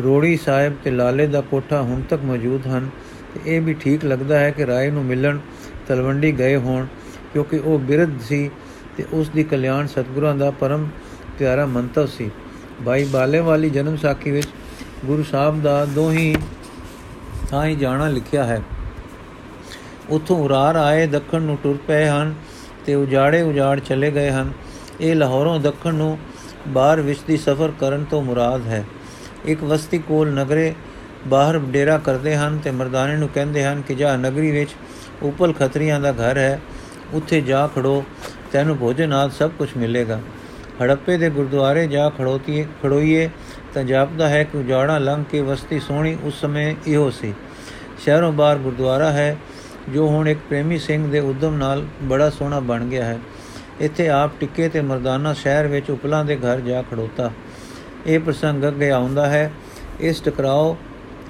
[0.00, 2.88] ਰੋੜੀ ਸਾਹਿਬ ਤੇ ਲਾਲੇ ਦਾ ਕੋਠਾ ਹੁਣ ਤੱਕ ਮੌਜੂਦ ਹਨ।
[3.34, 5.38] ਤੇ ਇਹ ਵੀ ਠੀਕ ਲੱਗਦਾ ਹੈ ਕਿ ਰਾਏ ਨੂੰ ਮਿਲਣ
[5.88, 6.86] ਤਲਵੰਡੀ ਗਏ ਹੋਣ,
[7.32, 8.50] ਕਿਉਂਕਿ ਉਹ ਬਿਰਧ ਸੀ
[8.96, 10.86] ਤੇ ਉਸ ਦੀ ਕਲਿਆਣ ਸਤਗੁਰਾਂ ਦਾ ਪਰਮ
[11.38, 12.30] ਪਿਆਰਾ ਮੰਤਵ ਸੀ।
[12.86, 14.48] ਭਾਈ ਬਾਲੇ ਵਾਲੀ ਜਨਮ ਸਾਖੀ ਵਿੱਚ
[15.04, 16.36] ਗੁਰੂ ਸਾਹਿਬ ਦਾ ਦੋਹੀ
[17.50, 18.62] ਥਾਂ ਹੀ ਜਾਣਾ ਲਿਖਿਆ ਹੈ।
[20.10, 22.34] ਉਥੋਂ ਉਰਾਰ ਆਏ, ਦੱਖਣ ਨੂੰ ਟੁਰ ਪਏ ਹਨ
[22.86, 24.52] ਤੇ ਉਜਾੜੇ ਉਜਾੜ ਚਲੇ ਗਏ ਹਨ।
[25.00, 26.18] ਇਹ ਲਾਹੌਰੋਂ ਦੱਖਣ ਨੂੰ
[26.68, 28.84] ਬਾਹਰ ਵਿੱਚ ਦੀ ਸਫ਼ਰ ਕਰਨ ਤੋਂ ਮੁਰਾਦ ਹੈ।
[29.44, 30.74] ਇੱਕ ਵਸਤੀ ਕੋਲ ਨਗਰੇ
[31.26, 34.70] ਬਾਹਰ ਡੇਰਾ ਕਰਦੇ ਹਨ ਤੇ ਮਰਦਾਨੇ ਨੂੰ ਕਹਿੰਦੇ ਹਨ ਕਿ ਜਾ ਨਗਰੀ ਵਿੱਚ
[35.22, 36.60] ਉਪਲ ਖਤਰੀਆਂ ਦਾ ਘਰ ਹੈ,
[37.12, 38.04] ਉੱਥੇ ਜਾ ਖੜੋ,
[38.52, 40.20] ਤੈਨੂੰ ਭੋਜਨ ਆਦ ਸਭ ਕੁਝ ਮਿਲੇਗਾ।
[40.82, 43.30] ਹੜੱਪੇ ਦੇ ਗੁਰਦੁਆਰੇ ਜਾ ਖੜੋਤੀ ਖੜੋਈਏ,
[43.74, 47.34] ਤਾਂ ਜਾਪਦਾ ਹੈ ਕਿ ਉਜਾੜਾ ਲੰਘ ਕੇ ਵਸਤੀ ਸੋਹਣੀ ਉਸ ਸਮੇਂ ਇਹੋ ਸੀ।
[47.98, 49.36] ਸ਼ਹਿਰੋਂ ਬਾਹਰ ਗੁਰਦੁਆਰਾ ਹੈ,
[49.88, 53.18] ਜੋ ਹੁਣ ਇੱਕ ਪ੍ਰੇਮੀ ਸਿੰਘ ਦੇ ਉਦਮ ਨਾਲ ਬੜਾ ਸੋਹਣਾ ਬਣ ਗਿਆ ਹੈ।
[53.80, 57.30] ਇੱਥੇ ਆਪ ਟਿੱਕੇ ਤੇ ਮਰਦਾਨਾ ਸ਼ਹਿਰ ਵਿੱਚ ਉਪਲਾਂ ਦੇ ਘਰ ਜਾ ਖੜੋਤਾ।
[58.06, 59.52] ਇਹ ਪ੍ਰਸੰਗ ਅੱਗੇ ਆਉਂਦਾ ਹੈ,
[60.00, 60.76] ਇਸ ਟਕਰਾਓ,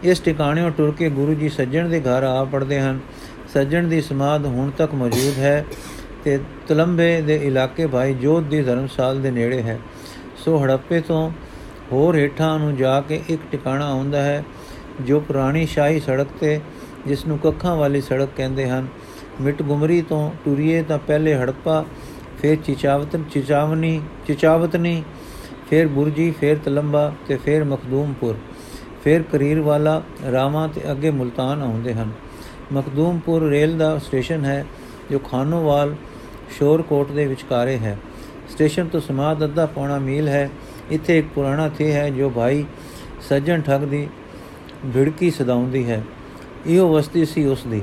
[0.03, 2.99] ਇਸ ਟਿਕਾਣਿਓਂ ਟੁਰ ਕੇ ਗੁਰੂ ਜੀ ਸੱਜਣ ਦੇ ਘਰ ਆ ਪੜਦੇ ਹਨ।
[3.55, 5.65] ਸੱਜਣ ਦੀ ਸਮਾਦ ਹੁਣ ਤੱਕ ਮੌਜੂਦ ਹੈ।
[6.25, 9.79] ਤੇ ਤਲੰਬੇ ਦੇ ਇਲਾਕੇ ਭਾਈ ਜੋਤ ਦੀ ਧਰਮਸਾਲ ਦੇ ਨੇੜੇ ਹੈ।
[10.37, 11.31] ਸੋ ਹੜੱਪੇ ਤੋਂ
[11.93, 14.45] ਹੋਰ ਹੇਠਾਂ ਨੂੰ ਜਾ ਕੇ ਇੱਕ ਟਿਕਾਣਾ ਆਉਂਦਾ ਹੈ,
[15.01, 16.61] ਜੋ ਪੁਰਾਣੀ ਸ਼ਾਹੀ ਸੜਕ ਤੇ,
[17.07, 18.87] ਜਿਸ ਨੂੰ ਕੱਖਾਂ ਵਾਲੀ ਸੜਕ ਕਹਿੰਦੇ ਹਨ।
[19.41, 21.85] ਮਿਟ ਗੁਮਰੀ ਤੋਂ ਟੁਰੀਏ ਤਾਂ ਪਹਿਲੇ ਹੜੱਪਾ,
[22.43, 25.03] ਫਿਰ ਚਿਚਾਵਤਨ, ਚਿਚਾਵਨੀ, ਚਿਚਾਵਤਨੀ,
[25.71, 28.37] ਫਿਰ ਬੁਰਜੀ, ਫਿਰ ਤਲੰਬਾ ਤੇ ਫਿਰ ਮਖਦੂਮਪੁਰ।
[29.05, 32.11] ਫਿਰ ਕਰੀਰ ਵਾਲਾ ਰਾਮਾ ਤੇ ਅੱਗੇ ਮੁਲਤਾਨ ਆਉਂਦੇ ਹਨ।
[32.73, 34.67] ਮਖਦੂਮਪੁਰ ਰੇਲ ਦਾ ਸਟੇਸ਼ਨ ਹੈ
[35.11, 35.95] ਜੋ ਖਾਨੋਵਾਲ
[36.59, 37.99] ਸ਼ੋਰਕੋਟ ਦੇ ਵਿਚਕਾਰੇ ਹੈ।
[38.49, 40.51] ਸਟੇਸ਼ਨ ਤੋਂ ਸਮਾਦ ਅੱਧਾ ਪੌਣਾ ਮੀਲ ਹੈ।
[40.91, 42.65] ਇੱਥੇ ਇੱਕ ਪੁਰਾਣਾ ਥੇ ਹੈ ਜੋ ਭਾਈ
[43.29, 44.09] ਸੱਜਣ ਠੱਗ ਦੀ
[44.95, 46.03] ਭਿੜਕੀ ਸਦਾਉਂਦੀ ਹੈ।
[46.67, 47.83] ਇਹੋ ਵਸਤੀ ਸੀ ਉਸ ਦੀ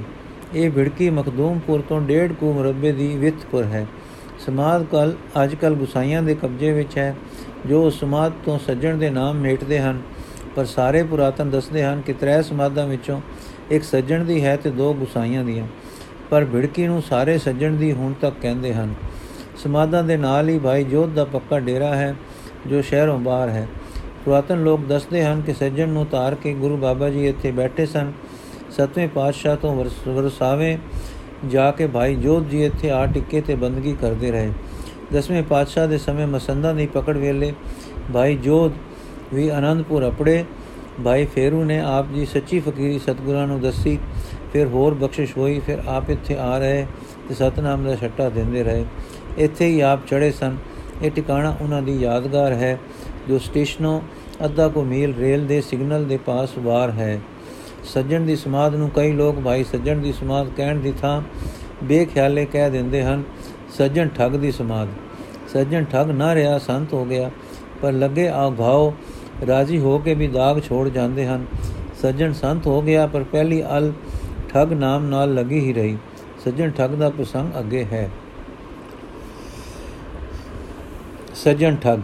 [0.56, 3.86] ਇਹ ਭਿੜਕੀ ਮਖਦੂਮਪੁਰ ਤੋਂ ਡੇਢ ਕੂ ਮਰਬੇ ਦੀ ਵਿਥਪੁਰ ਹੈ।
[4.46, 7.16] ਸਮਾਦ ਕਲ ਅੱਜਕੱਲ ਗੁਸਾਈਆਂ ਦੇ ਕਬਜ਼ੇ ਵਿੱਚ ਹੈ,
[7.66, 10.02] ਜੋ ਸਮਾਦ ਤੋਂ ਸੱਜਣ ਦੇ ਨਾਮ ਮੇਟਦੇ ਹਨ।
[10.56, 13.22] ਪਰ ਸਾਰੇ ਪੁਰਾਤਨ ਦੱਸਦੇ ਹਨ ਕਿ ਤ੍ਰੈ ਸਮਾਦਾਂ ਵਿੱਚੋਂ
[13.72, 15.68] ਇੱਕ ਸੱਜਣ ਦੀ ਹੈ ਤੇ ਦੋ ਗੁਸਾਈਆਂ ਦੀਆਂ।
[16.30, 18.94] ਪਰ ਭਿੜਕੀ ਨੂੰ ਸਾਰੇ ਸੱਜਣ ਦੀ ਹੁਣ ਤੱਕ ਕਹਿੰਦੇ ਹਨ
[19.58, 22.16] ਸਮਾਦਾਂ ਦੇ ਨਾਲ ਹੀ ਭਾਈ ਜੋਧ ਦਾ ਪੱਕਾ ਡੇਰਾ ਹੈ,
[22.68, 23.68] ਜੋ ਸ਼ਹਿਰੋਂ ਬਾਹਰ ਹੈ।
[24.26, 28.12] ਪੁਰਾਤਨ ਲੋਕ ਦੱਸਦੇ ਹਨ ਕਿ ਸੱਜਣ ਨੂੰ ਤਾਰ ਕੇ ਗੁਰੂ ਬਾਬਾ ਜੀ ਇੱਥੇ ਬੈਠੇ ਸਨ।
[28.72, 29.76] ਸਤਵੇਂ ਪਾਤਸ਼ਾਹ ਤੋਂ
[30.08, 30.78] ਵਰਸਾਵੇਂ
[31.48, 34.52] ਜਾ ਕੇ ਭਾਈ ਜੋਧ ਜੀ ਇੱਥੇ ਆ ਟਿੱਕੇ ਤੇ ਬੰਦਗੀ ਕਰਦੇ ਰਹੇ।
[35.14, 37.54] ਦਸਵੇਂ ਪਾਤਸ਼ਾਹ ਦੇ ਸਮੇਂ ਮਸੰਦਾਂ ਦੀ ਪਕੜ ਵੇਲੇ
[38.14, 38.72] ਭਾਈ ਜੋਧ
[39.34, 40.44] ਵੀ ਆਨੰਦਪੁਰ ਅਪੜੇ।
[41.04, 43.98] ਭਾਈ ਫੇਰੂ ਨੇ ਆਪ ਜੀ ਸੱਚੀ ਫਕੀਰੀ ਸਤਗੁਰਾਂ ਨੂੰ ਦੱਸੀ
[44.56, 46.86] ਫਿਰ ਹੋਰ ਬਖਸ਼ਿਸ਼ ਹੋਈ, ਫਿਰ ਆਪ ਇੱਥੇ ਆ ਰਹੇ
[47.30, 48.86] ਤੇ ਸਤਨਾਮ ਦਾ ਛੱਟਾ ਦਿੰਦੇ ਰਹੇ।
[49.38, 50.56] ਇੱਥੇ ਹੀ ਆਪ ਚੜੇ ਸਨ।
[51.02, 52.78] ਇਹ ਟਿਕਾਣਾ ਉਹਨਾਂ ਦੀ ਯਾਦਗਾਰ ਹੈ,
[53.28, 54.00] ਜੋ ਸਟੇਸ਼ਨੋਂ
[54.46, 57.20] ਅੱਧਾ ਕੋ ਮੀਲ ਰੇਲ ਦੇ ਸਿਗਨਲ ਦੇ ਪਾਸ ਵਾਰ ਹੈ।
[57.84, 61.22] ਸੱਜਣ ਦੀ ਸਮਾਦ ਨੂੰ ਕਈ ਲੋਕ ਭਾਈ ਸੱਜਣ ਦੀ ਸਮਾਦ ਕਹਿਣ ਦੀ ਥਾਂ
[61.84, 63.24] ਬੇਖਿਆਲੇ ਕਹਿ ਦਿੰਦੇ ਹਨ,
[63.78, 64.90] ਸੱਜਣ ਠੱਗ ਦੀ ਸਮਾਦ
[65.54, 67.30] ਸੱਜਣ ਠੱਗ ਨਾ ਰਿਹਾ, ਸੰਤ ਹੋ ਗਿਆ,
[67.82, 68.92] ਪਰ ਲੱਗੇ ਆ ਘਾਉ
[69.48, 71.46] ਰਾਜੀ ਹੋ ਕੇ ਵੀ ਦਾਗ ਛੋੜ ਜਾਂਦੇ ਹਨ।
[72.02, 73.92] ਸੱਜਣ ਸੰਤ ਹੋ ਗਿਆ, ਪਰ ਪਹਿਲੀ ਅਲ
[74.56, 75.98] ਠੱਗ ਨਾਮ ਨਾਲ ਲੱਗੀ ਹੀ ਰਹੀ।
[76.46, 78.10] ਸੱਜਣ ਠੱਗ ਦਾ ਪ੍ਰਸੰਗ ਅੱਗੇ ਹੈ।
[81.36, 82.00] ਸੱਜਣ ਠੱਗ।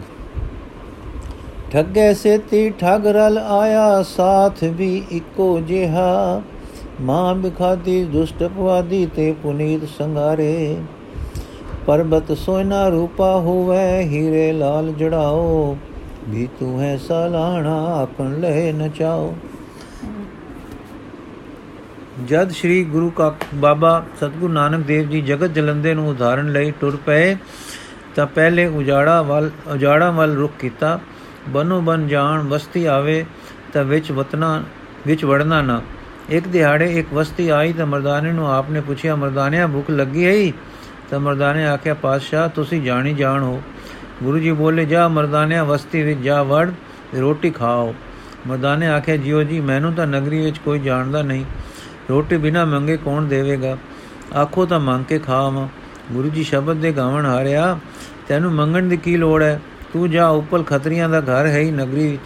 [1.70, 6.42] ਠੱਗੇ ਸੇਤੀ ਠੱਗ ਰਲ ਆਇਆ, ਸਾਥ ਵੀ ਇੱਕੋ ਜਿਹਾ।
[7.00, 10.76] ਮਾਂ ਬਿਖਾਦੀ ਦੁਸ਼ਟ ਪਵਾਦੀ ਤੇ ਪੁਨੀਤ ਸੰਗਾਰੇ
[11.86, 15.76] ਪਰਬਤ ਸੋਇਨਾ ਰੂਪਾ ਹੋਵੇ, ਹੀਰੇ ਲਾਲ ਜੜਾਓ।
[16.28, 19.34] ਵੀ ਤੂੰ ਹੈ ਸਲਾਣਾ ਆਪਨ ਲੈ ਨਚਾਓ।
[22.26, 26.96] ਜਦ ਸ੍ਰੀ ਗੁਰੂ ਕਾ ਬਾਬਾ ਸਤਗੁਰੂ ਨਾਨਕ ਦੇਵ ਜੀ ਜਗਤ ਜਲੰਦੇ ਨੂੰ ਉਦਾਹਰਣ ਲਈ ਟੁਰ
[27.06, 27.36] ਪਏ,
[28.14, 30.98] ਤਾਂ ਪਹਿਲੇ ਉਜਾੜਾ ਵੱਲ ਉਜਾੜਾ ਵੱਲ ਰੁਕ ਕੀਤਾ।
[31.48, 33.24] ਬਨੋ ਬਨ ਜਾਣ ਵਸਤੀ ਆਵੇ
[33.72, 34.62] ਤਾਂ ਵਿੱਚ ਵਤਨਾ,
[35.06, 35.80] ਵਿੱਚ ਵੜਨਾ ਨਾ।
[36.30, 40.52] ਇੱਕ ਦਿਹਾੜੇ ਇੱਕ ਵਸਤੀ ਆਈ ਤਾਂ ਮਰਦਾਨੇ ਨੂੰ ਆਪਨੇ ਪੁੱਛਿਆ, ਮਰਦਾਨਿਆ, ਭੁੱਖ ਲੱਗੀ ਹੈ
[41.10, 43.62] ਤਾਂ ਮਰਦਾਨੇ ਆਖਿਆ, ਪਾਤਸ਼ਾਹ, ਤੁਸੀਂ ਜਾਣੀ ਜਾਣ ਹੋ।
[44.22, 46.68] ਗੁਰੂ ਜੀ ਬੋਲੇ, ਜਾ ਮਰਦਾਨਿਆ, ਵਸਤੀ ਵਿੱਚ ਜਾ ਵੜ,
[47.20, 47.94] ਰੋਟੀ ਖਾਓ।
[48.46, 51.44] ਮਰਦਾਨੇ ਆਖਿਆ, ਜਿਉ ਜੀ, ਮੈਨੂੰ ਤਾਂ ਨਗਰੀ ਵਿੱਚ ਕੋਈ ਜਾਣਦਾ ਨਹੀਂ।
[52.10, 53.78] ਰੋਟੀ ਬਿਨਾ ਮੰਗੇ ਕੌਣ ਦੇਵੇਗਾ?
[54.36, 55.68] ਆਖੋ ਤਾਂ ਮੰਗ ਕੇ ਖਾਵਾਂ।
[56.12, 57.78] ਗੁਰੂ ਜੀ ਸ਼ਬਦ ਦੇ ਗਾਵਣ ਹਾਰਿਆ,
[58.28, 59.60] ਤੈਨੂੰ ਮੰਗਣ ਦੀ ਕੀ ਲੋੜ ਹੈ?
[59.92, 62.22] ਤੂੰ ਜਾ ਉੱਪਰ ਖਤਰੀਆਂ ਦਾ ਘਰ ਹੈ ਹੀ ਨਗਰੀ ਵਿੱਚ।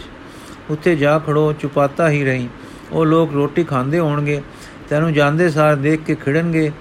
[0.69, 2.49] ਉੱਥੇ ਜਾ ਖੜੋ, ਚੁਪਾਤਾ ਹੀ ਰਹੀ।
[2.91, 4.41] ਉਹ ਲੋਕ ਰੋਟੀ ਖਾਂਦੇ ਹੋਣਗੇ।
[4.89, 6.71] ਤੈਨੂੰ ਜਾਂਦੇ ਸਾਰ ਦੇਖ ਕੇ ਖਿੜਨਗੇ।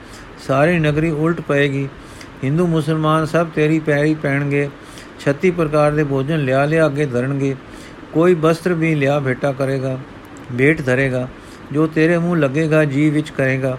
[0.47, 1.89] ਸਾਰੀ ਨਗਰੀ ਉਲਟ ਪਏਗੀ।
[2.45, 4.71] ਹਿੰਦੂ, ਮੁਸਲਮਾਨ ਸਭ ਤੇਰੀ ਪੈਰੀ ਪੈਣਗੇ।
[5.21, 7.57] 36 ਪ੍ਰਕਾਰ ਦੇ ਭੋਜਨ ਲਿਆ ਲਿਆ ਅੱਗੇ ਧਰਨਗੇ।
[8.13, 9.99] ਕੋਈ ਬਸਤਰ ਵੀ ਲਿਆ ਭੇਟਾ ਕਰੇਗਾ।
[10.59, 11.29] ਭੇਟ ਧਰੇਗਾ।
[11.73, 13.79] ਜੋ ਤੇਰੇ ਮੂੰਹ ਲੱਗੇਗਾ ਜੀ ਵਿੱਚ ਕਰੇਗਾ।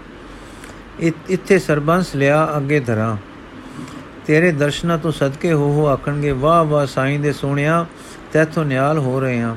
[1.29, 3.17] ਇੱਥੇ ਸਰਬੰਸ ਲਿਆ ਅੱਗੇ ਧਰਾਂ।
[4.25, 7.85] ਤੇਰੇ ਦਰਸ਼ਨਾਂ ਤੋਂ ਸਦਕੇ ਹੋ ਹੋ ਆਖਣਗੇ, ਵਾਹ ਵਾਹ, ਸਾਈਂ ਦੇ ਸੋਹਣਿਆ,
[8.33, 9.55] ਤੈਥੋਂ ਨਿਆਲ ਹੋ ਰਹੇ ਹਾਂ।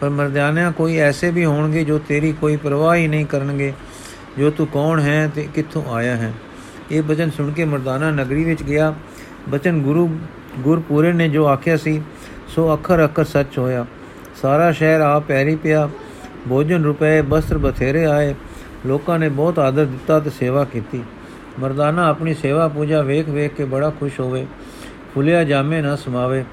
[0.00, 3.72] ਪਰ ਮਰਦਾਨਿਆਂ ਕੋਈ ਐਸੇ ਵੀ ਹੋਣਗੇ ਜੋ ਤੇਰੀ ਕੋਈ ਪਰਵਾਹ ਹੀ ਨਹੀਂ ਕਰਨਗੇ,
[4.38, 6.32] ਜੋ ਤੂੰ ਕੌਣ ਹੈ ਤੇ ਕਿੱਥੋਂ ਆਇਆ ਹੈ।
[6.90, 8.94] ਇਹ ਬਚਨ ਸੁਣ ਕੇ ਮਰਦਾਨਾ ਨਗਰੀ ਵਿੱਚ ਗਿਆ।
[9.48, 10.18] ਬਚਨ ਗੁਰੂ
[10.58, 12.02] ਗੁਰਪੂਰੇ ਨੇ ਜੋ ਆਖਿਆ ਸੀ,
[12.48, 13.86] ਸੋ ਅੱਖਰ ਅੱਖਰ ਸੱਚ ਹੋਇਆ।
[14.42, 15.88] ਸਾਰਾ ਸ਼ਹਿਰ ਆ ਪੈਰੀ ਪਿਆ।
[16.48, 18.34] ਭੋਜਨ ਰੁਪਏ, ਬਸਤਰ ਬਥੇਰੇ ਆਏ।
[18.86, 21.02] ਲੋਕਾਂ ਨੇ ਬਹੁਤ ਆਦਰ ਦਿੱਤਾ ਤੇ ਸੇਵਾ ਕੀਤੀ।
[21.60, 24.46] ਮਰਦਾਨਾ ਆਪਣੀ ਸੇਵਾ ਪੂਜਾ ਵੇਖ ਵੇਖ ਕੇ ਬੜਾ ਖੁਸ਼ ਹੋਵੇ।
[25.14, 26.44] ਫੁੱਲਿਆ ਜਾਮੇ ਨਾ ਸਮਾਵੇ।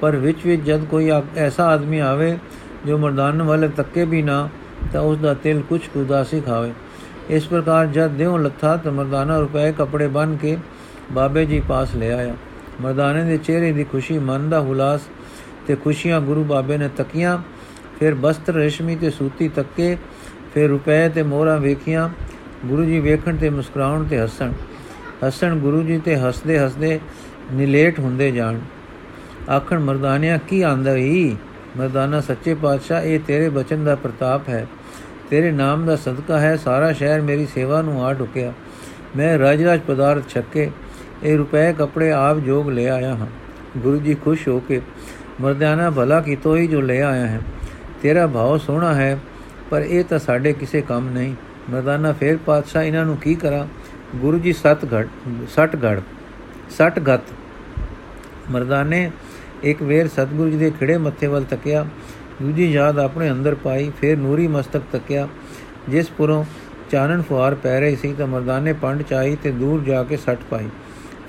[0.00, 2.38] ਪਰ ਵਿੱਚ ਵਿੱਚ ਜਦ ਕੋਈ ਐਸਾ ਆਦਮੀ ਆਵੇ
[2.86, 4.48] ਜੋ ਮਰਦਾਨ ਵਾਲੇ ਤੱਕੇ ਵੀ ਨਾ,
[4.92, 6.72] ਤਾਂ ਉਸ ਦਾ ਤਿਲ ਕੁਝ ਉਦਾਸੀ ਖਾਵੇ।
[7.30, 10.56] ਇਸ ਪ੍ਰਕਾਰ ਜਦ ਦੇਉ ਲੱਥਾ ਤਾਂ ਮਰਦਾਨਾ ਰੁਪਏ ਕਪੜੇ ਬਨ ਕੇ
[11.12, 12.34] ਬਾਬੇ ਜੀ ਪਾਸ ਲੈ ਆਇਆ।
[12.80, 15.00] ਮਰਦਾਨੇ ਦੇ ਚਿਹਰੇ ਦੀ ਖੁਸ਼ੀ, ਮਨ ਦਾ ਹੁਲਾਸ
[15.66, 17.38] ਤੇ ਖੁਸ਼ੀਆਂ ਗੁਰੂ ਬਾਬੇ ਨੇ ਤਕੀਆਂ।
[18.00, 19.96] ਫਿਰ ਬਸਤਰ ਰੇਸ਼ਮੀ ਤੇ ਸੂਤੀ ਤੱਕੇ,
[20.54, 22.08] ਫਿਰ ਰੁਪਏ ਤੇ ਮੋਹਰਾਂ ਵੇਖੀਆਂ,
[22.66, 24.52] ਗੁਰੂ ਜੀ ਵੇਖਣ ਤੇ ਮੁਸਕਰਾਉਣ ਤੇ ਹੱਸਣ।
[25.26, 27.00] ਹੱਸਣ ਗੁਰੂ ਜੀ ਤੇ ਹੱਸਦੇ ਹੱਸਦੇ
[27.52, 28.58] ਨਿਲੇਟ ਹੁੰਦੇ ਜਾਣ।
[29.50, 31.36] ਆਖਣ, ਮਰਦਾਨਿਆ, ਕੀ ਆਂਦਾ ਹੀ
[31.76, 34.66] ਮਰਦਾਨਾ, ਸੱਚੇ ਪਾਤਸ਼ਾਹ, ਇਹ ਤੇਰੇ ਬਚਨ ਦਾ ਪ੍ਰਤਾਪ ਹੈ।
[35.30, 38.52] ਤੇਰੇ ਨਾਮ ਦਾ ਸਦਕਾ ਹੈ, ਸਾਰਾ ਸ਼ਹਿਰ ਮੇਰੀ ਸੇਵਾ ਨੂੰ ਆ ਢੁਕਿਆ।
[39.16, 40.70] ਮੈਂ ਰਾਜ ਰਾਜ ਪਦਾਰਥ ਛੱਕੇ,
[41.22, 43.26] ਇਹ ਰੁਪਏ ਕਪੜੇ ਆਪ ਜੋਗ ਲੈ ਆਇਆ ਹਾਂ।
[43.76, 44.80] ਗੁਰੂ ਜੀ ਖੁਸ਼ ਹੋ ਕੇ,
[45.40, 47.40] ਮਰਦਾਨਾ, ਭਲਾ ਕੀਤੋ ਹੀ ਜੋ ਲੈ ਆਇਆ ਹੈ?
[48.06, 49.18] ਤੇਰਾ ਭਾਵ ਸੋਹਣਾ ਹੈ,
[49.70, 51.34] ਪਰ ਇਹ ਤਾਂ ਸਾਡੇ ਕਿਸੇ ਕੰਮ ਨਹੀਂ।
[51.70, 53.66] ਮਰਦਾਨਾ ਫੇਰ ਪਾਤਸ਼ਾਹ ਇਹਨਾਂ ਨੂੰ ਕੀ ਕਰਾਂ?
[54.16, 55.06] ਗੁਰੂ ਜੀ ਸਤ ਘੜ
[55.48, 56.00] ਸੱਟ ਘੜ
[56.70, 57.32] ਸੱਟ ਗਤ।
[58.50, 59.10] ਮਰਦਾਨੇ
[59.62, 61.84] ਇੱਕ ਵੇਰ ਸਤਗੁਰੂ ਜੀ ਦੇ ਖਿੜੇ ਮੱਥੇ ਵੱਲ ਤੱਕਿਆ।
[62.42, 65.26] ਦੂਜੀ ਯਾਦ ਆਪਣੇ ਅੰਦਰ ਪਾਈ, ਫਿਰ ਨੂਰੀ ਮਸਤਕ ਤੱਕਿਆ।
[65.88, 66.44] ਜਿਸ ਪੁਰੋਂ
[66.90, 70.68] ਚਾਨਣ ਫੁਆਰ ਪੈ ਰਹੀ ਸੀ, ਤਾਂ ਮਰਦਾਨੇ ਪੰਡ ਚਾਈ ਤੇ ਦੂਰ ਜਾ ਕੇ ਸੱਟ ਪਾਈ।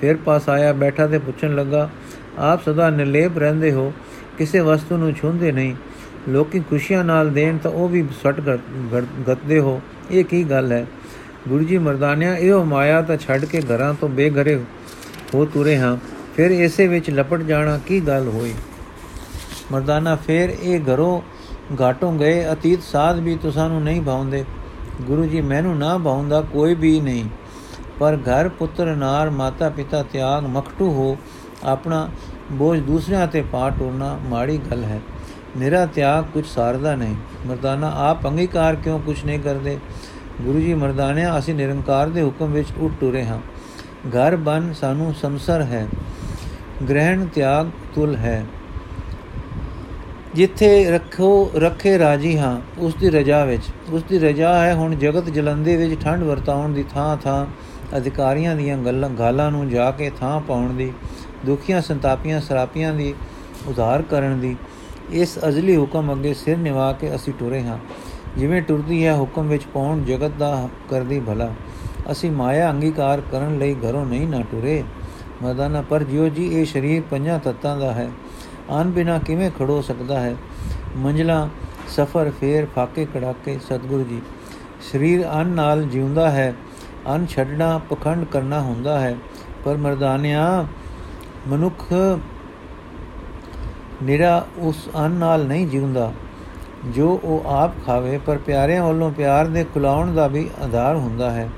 [0.00, 1.88] ਫਿਰ ਪਾਸ ਆਇਆ, ਬੈਠਾ ਤੇ ਪੁੱਛਣ ਲੱਗਾ,
[2.38, 3.92] ਆਪ ਸਦਾ ਨਿਰਲੇਪ ਰਹਿੰਦੇ ਹੋ,
[4.38, 5.74] ਕਿਸੇ ਵਸਤੂ ਨੂੰ ਛੁੰਦੇ ਨਹੀਂ।
[6.28, 8.40] ਲੋਕੀ ਖੁਸ਼ੀਆਂ ਨਾਲ ਦੇਣ ਤਾਂ ਉਹ ਵੀ ਸੱਟ
[9.28, 9.80] ਗੱਤਦੇ ਹੋ।
[10.10, 10.86] ਇਹ ਕੀ ਗੱਲ ਹੈ?
[11.48, 14.54] ਗੁਰੂ ਜੀ ਮਰਦਾਨਿਆ, ਇਹੋ ਮਾਇਆ ਤਾਂ ਛੱਡ ਕੇ ਘਰਾਂ ਤੋਂ ਬੇਘਰੇ
[15.34, 15.96] ਹੋ ਤੁਰੇ ਹਾਂ।
[16.36, 18.54] ਫਿਰ ਇਸੇ ਵਿੱਚ ਲਪਟ ਜਾਣਾ ਕੀ ਗੱਲ ਹੋਈ?
[19.72, 21.20] ਮਰਦਾਨਾ, ਫਿਰ ਇਹ ਘਰੋਂ
[21.80, 24.44] ਘਾਟੋਂ ਗਏ। ਅਤੀਤ ਸਾਧ ਵੀ ਤੁਸਾਂ ਨੂੰ ਨਹੀਂ ਭਾਉਂਦੇ।
[25.02, 27.24] ਗੁਰੂ ਜੀ, ਮੈਨੂੰ ਨਾ ਭਾਉਂਦਾ ਕੋਈ ਵੀ ਨਹੀਂ।
[27.98, 31.16] ਪਰ ਘਰ ਪੁੱਤਰ ਨਾਰ ਮਾਤਾ ਪਿਤਾ ਤਿਆਗ ਮਖਟੂ ਹੋ।
[31.64, 32.08] ਆਪਣਾ
[32.52, 35.00] ਬੋਝ ਦੂਸਰਿਆਂ ਤੇ ਪਾ ਟੋਰਨਾ ਮਾੜੀ ਗੱਲ ਹੈ।
[35.56, 37.14] ਮੇਰਾ ਤਿਆਗ ਕੁਝ ਸਾਰਦਾ ਨਹੀਂ।
[37.46, 39.78] ਮਰਦਾਨਾ, ਆਪ ਅੰਗੀਕਾਰ ਕਿਉਂ ਕੁਝ ਨਹੀਂ ਕਰਦੇ?
[40.42, 43.38] ਗੁਰੂ ਜੀ, ਮਰਦਾਨਿਆ, ਅਸੀਂ ਨਿਰੰਕਾਰ ਦੇ ਹੁਕਮ ਵਿੱਚ ਉੱਟ ਟੁਰੇ ਹਾਂ।
[44.08, 45.88] ਘਰ ਬਨ ਸਾਨੂੰ ਸੰਸਰ ਹੈ।
[46.88, 48.44] ਗ੍ਰਹਿਣ ਤਿਆਗ ਤੁਲ ਹੈ।
[50.34, 55.24] ਜਿੱਥੇ ਰੱਖੋ, ਰੱਖੇ ਰਾਜੀ ਹਾਂ, ਉਸ ਦੀ ਰਜਾ ਵਿੱਚ। ਉਸ ਦੀ ਰਜਾ ਹੈ ਹੁਣ ਜਗਤ
[55.24, 57.46] ਜਲੰਦੇ ਵਿੱਚ ਠੰਡ ਵਰਤਾਉਣ ਦੀ ਥਾਂ ਥਾਂ,
[57.96, 60.92] ਅਧਿਕਾਰੀਆਂ ਦੀਆਂ ਗੱਲਾਂ, ਗਾਲਾਂ ਨੂੰ ਜਾ ਕੇ ਥਾਂ ਪਾਉਣ ਦੀ,
[61.46, 63.14] ਦੁਖੀਆਂ ਸੰਤਾਪੀਆਂ, ਸਰਾਪੀਆਂ ਦੀ,
[63.66, 64.56] ਉਧਾਰ ਕਰਨ ਦੀ।
[65.12, 67.78] ਇਸ ਅਜ਼ਲੀ ਹੁਕਮ ਅੱਗੇ ਸਿਰ ਨਿਵਾ ਕੇ ਅਸੀਂ ਟੁਰੇ ਹਾਂ,
[68.36, 71.50] ਜਿਵੇਂ ਟੁਰਦੀ ਹੈ ਹੁਕਮ ਵਿੱਚ ਪਾਉਣ ਜਗਤ ਦਾ ਕਰਦੀ ਭਲਾ।
[72.12, 74.82] ਅਸੀਂ ਮਾਇਆ ਅੰਗੀਕਾਰ ਕਰਨ ਲਈ ਘਰੋਂ ਨਹੀਂ ਨਾ ਟੁਰੇ।
[75.42, 78.10] ਮਰਦਾਨਾ, ਪਰ ਜਿਉ ਜੀ ਇਹ ਸਰੀਰ ਪੰਜਾਂ ਤੱਤਾਂ ਦਾ ਹੈ,
[78.70, 80.34] ਆਨ ਬਿਨਾ ਕਿਵੇਂ ਖੜੋ ਸਕਦਾ ਹੈ?
[80.96, 81.48] ਮੰਜਲਾ,
[81.88, 84.20] ਸਫਰ, ਫੇਰ ਫਾਕੇ ਕੜਾਕੇ, ਸਤਿਗੁਰੂ ਜੀ।
[84.92, 86.54] ਸਰੀਰ ਅਨ ਨਾਲ ਜਿਉਂਦਾ ਹੈ,
[87.14, 89.16] ਅਨ ਛੱਡਣਾ, ਪਖੰਡ ਕਰਨਾ ਹੁੰਦਾ ਹੈ।
[89.64, 90.66] ਪਰ ਮਰਦਾਨਿਆ,
[91.48, 91.92] ਮਨੁੱਖ
[94.02, 96.12] ਨਿਰਾ ਉਸ ਅਨ ਨਾਲ ਨਹੀਂ ਜਿਉਂਦਾ,
[96.86, 101.48] ਜੋ ਉਹ ਆਪ ਖਾਵੇ, ਪਰ ਪਿਆਰਿਆਂ ਵੱਲੋਂ ਪਿਆਰ ਦੇ ਖੁਲਾਉਣ ਦਾ ਵੀ ਆਧਾਰ ਹੁੰਦਾ ਹੈ।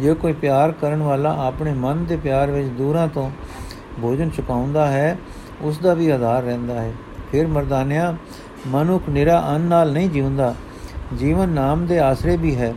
[0.00, 3.30] ਜੇ ਕੋਈ ਪਿਆਰ ਕਰਨ ਵਾਲਾ ਆਪਣੇ ਮਨ ਦੇ ਪਿਆਰ ਵਿੱਚ ਦੂਰਾਂ ਤੋਂ
[4.02, 5.18] ਭੋਜਨ ਚੁਕਾਉਂਦਾ ਹੈ,
[5.62, 6.92] ਉਸ ਦਾ ਵੀ ਆਧਾਰ ਰਹਿੰਦਾ ਹੈ।
[7.32, 8.14] ਫਿਰ ਮਰਦਾਨਿਆ,
[8.66, 10.54] ਮਨੁੱਖ ਨਿਰਾ ਅੰਨ ਨਾਲ ਨਹੀਂ ਜਿਉਂਦਾ,
[11.14, 12.74] ਜੀਵਨ ਨਾਮ ਦੇ ਆਸਰੇ ਵੀ ਹੈ।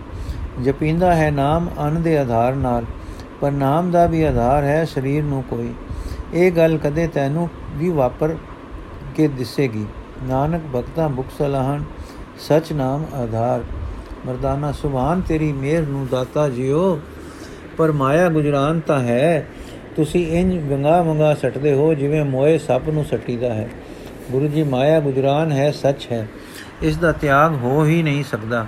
[0.64, 2.86] ਜਪਿੰਦਾ ਹੈ ਨਾਮ ਅੰਨ ਦੇ ਆਧਾਰ ਨਾਲ,
[3.42, 5.74] ਪਰ ਨਾਮ ਦਾ ਵੀ ਆਧਾਰ ਹੈ ਸਰੀਰ ਨੂੰ ਕੋਈ।
[6.34, 8.36] ਇਹ ਗੱਲ ਕਦੇ ਤੈਨੂੰ ਵੀ ਵਾਪਰ
[9.15, 9.86] ਕੇ ਦਿਸੇਗੀ।
[10.24, 11.84] ਨਾਨਕ ਭਗਤਾ ਮੁਖ ਸਲਾਹਣ
[12.39, 13.63] ਸਚ ਨਾਮ ਆਧਾਰ।
[14.26, 17.02] ਮਰਦਾਨਾ, ਸੁਭਾਨ ਤੇਰੀ ਮਿਹਰ ਨੂੰ ਦਾਤਾ ਜਿਓ।
[17.78, 19.47] ਪਰ ਮਾਇਆ ਗੁਜਰਾਨ ਤਾਂ ਹੈ,
[19.95, 23.69] ਤੁਸੀਂ ਇੰਜ ਵੰਗਾ ਵੰਗਾ ਸਟਦੇ ਹੋ, ਜਿਵੇਂ ਮੋਏ ਸੱਪ ਨੂੰ ਸੱਟੀਦਾ ਹੈ।
[24.32, 26.28] ਗੁਰੂ ਜੀ, ਮਾਇਆ ਗੁਜਰਾਨ ਹੈ, ਸੱਚ ਹੈ।
[26.82, 28.65] ਇਸ ਦਾ ਤਿਆਗ ਹੋ ਹੀ ਨਹੀਂ ਸਕਦਾ।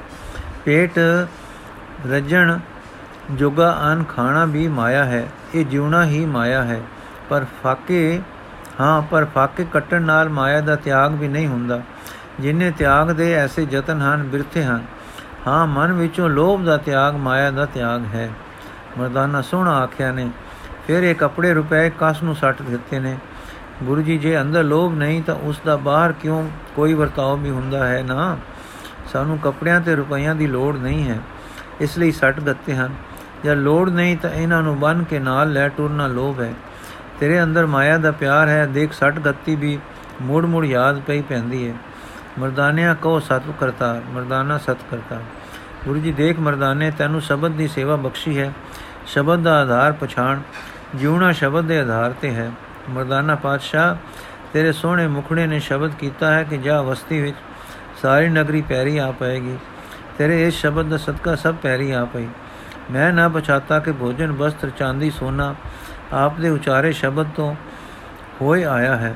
[0.66, 1.00] ਪੇਟ
[2.12, 2.58] ਰਜਣ
[3.32, 6.82] ਜੋਗਾ ਅਨ ਖਾਣਾ ਵੀ ਮਾਇਆ ਹੈ, ਇਹ ਜਿਉਣਾ ਹੀ ਮਾਇਆ ਹੈ।
[7.30, 8.20] ਪਰ ਫਾਕੇ
[8.82, 11.82] ਹਾਂ, ਪਰ ਫਾਕੇ ਕੱਟਣ ਨਾਲ ਮਾਇਆ ਦਾ ਤਿਆਗ ਵੀ ਨਹੀਂ ਹੁੰਦਾ।
[12.40, 14.86] ਜਿਨੇ ਤਿਆਗ ਦੇ ਐਸੇ ਯਤਨ ਹਨ, ਬਿਰਥੇ ਹਨ।
[15.48, 18.30] ਹਾਂ, ਮਨ ਵਿੱਚੋਂ ਲੋਭ ਦਾ ਤਿਆਗ, ਮਾਇਆ ਦਾ ਤਿਆਗ ਹੈ।
[19.00, 20.30] ਮਰਦਾਨਾ ਸੋਹਣਾ ਆਖਿਆ ਨੇ,
[20.88, 23.18] ਫਿਰ ਇਹ ਕੱਪੜੇ ਰੁਪਏ ਕਸ ਨੂੰ ਸੱਟ ਦਿੱਤੇ ਨੇ।
[23.84, 27.88] ਗੁਰੂ ਜੀ, ਜੇ ਅੰਦਰ ਲੋਭ ਨਹੀਂ, ਤਾਂ ਉਸ ਦਾ ਬਾਹਰ ਕਿਉਂ ਕੋਈ ਵਰਤਾਓ ਵੀ ਹੁੰਦਾ
[27.88, 28.38] ਹੈ ਨਾ?
[29.14, 31.20] ਸਾਨੂੰ ਕੱਪੜਿਆਂ ਤੇ ਰੁਪਈਆਂ ਦੀ ਲੋੜ ਨਹੀਂ ਹੈ।
[31.82, 32.96] ਇਸ ਲਈ ਸੱਟ ਦਿੱਤੇ ਹਨ।
[33.46, 36.54] ਜਾਂ ਲੋੜ ਨਹੀਂ, ਤਾਂ ਇਹਨਾਂ ਨੂੰ ਬੰਨ ਕੇ ਨਾਲ ਲੈ ਟੁਰਨਾ ਲੋਭ ਹੈ।
[37.20, 39.80] ਤੇਰੇ ਅੰਦਰ ਮਾਇਆ ਦਾ ਪਿਆਰ ਹੈ, ਦੇਖ ਸੱਟ ਗੱਤੀ ਵੀ
[40.22, 41.74] ਮੂੜ ਮੂੜ ਯਾਦ ਪਈ ਪੈਂਦੀ ਹੈ
[42.40, 45.20] ਮਰਦਾਨਿਆ ਕੋ ਸਤ ਕਰਤਾ ਮਰਦਾਨਾ ਸਤ ਕਰਤਾ
[45.86, 48.54] ਗੁਰੂ ਜੀ ਦੇਖ ਮਰਦਾਨੇ, ਤੈਨੂੰ ਸ਼ਬਦ ਦੀ ਸੇਵਾ ਬਖਸ਼ੀ ਹੈ।
[49.08, 50.40] ਸ਼ਬਦ ਦਾ ਆਧਾਰ ਪਛਾਣ,
[50.96, 52.52] ਜਿਉਣਾ ਸ਼ਬਦ ਦੇ ਆਧਾਰ ਤੇ ਹੈ।
[52.90, 53.96] ਮਰਦਾਨਾ ਪਾਤਸ਼ਾਹ,
[54.54, 57.38] ਤੇਰੇ ਸੋਹਣੇ ਮੁਖੜੇ ਨੇ ਸ਼ਬਦ ਕੀਤਾ ਹੈ ਕਿ ਜਾ ਵਸਤੀ ਵਿੱਚ
[58.02, 59.58] ਸਾਰੀ ਨਗਰੀ ਪੈਰੀ ਆ ਪਏਗੀ।
[60.18, 62.28] ਤੇਰੇ ਇਸ ਸ਼ਬਦ ਦਾ ਸਦਕਾ ਸਭ ਪੈਰੀ ਆ ਪਈ।
[62.92, 65.56] ਮੈਂ ਨਾ ਪਛਾਤਾ ਕਿ ਭੋਜਨ, ਵਸਤਰ, ਚਾਂਦੀ, ਸੋਨਾ
[66.14, 67.56] ਆਪ ਦੇ ਉਚਾਰੇ ਸ਼ਬਦ ਤੋਂ
[68.42, 69.16] ਹੋਏ ਆਇਆ ਹੈ।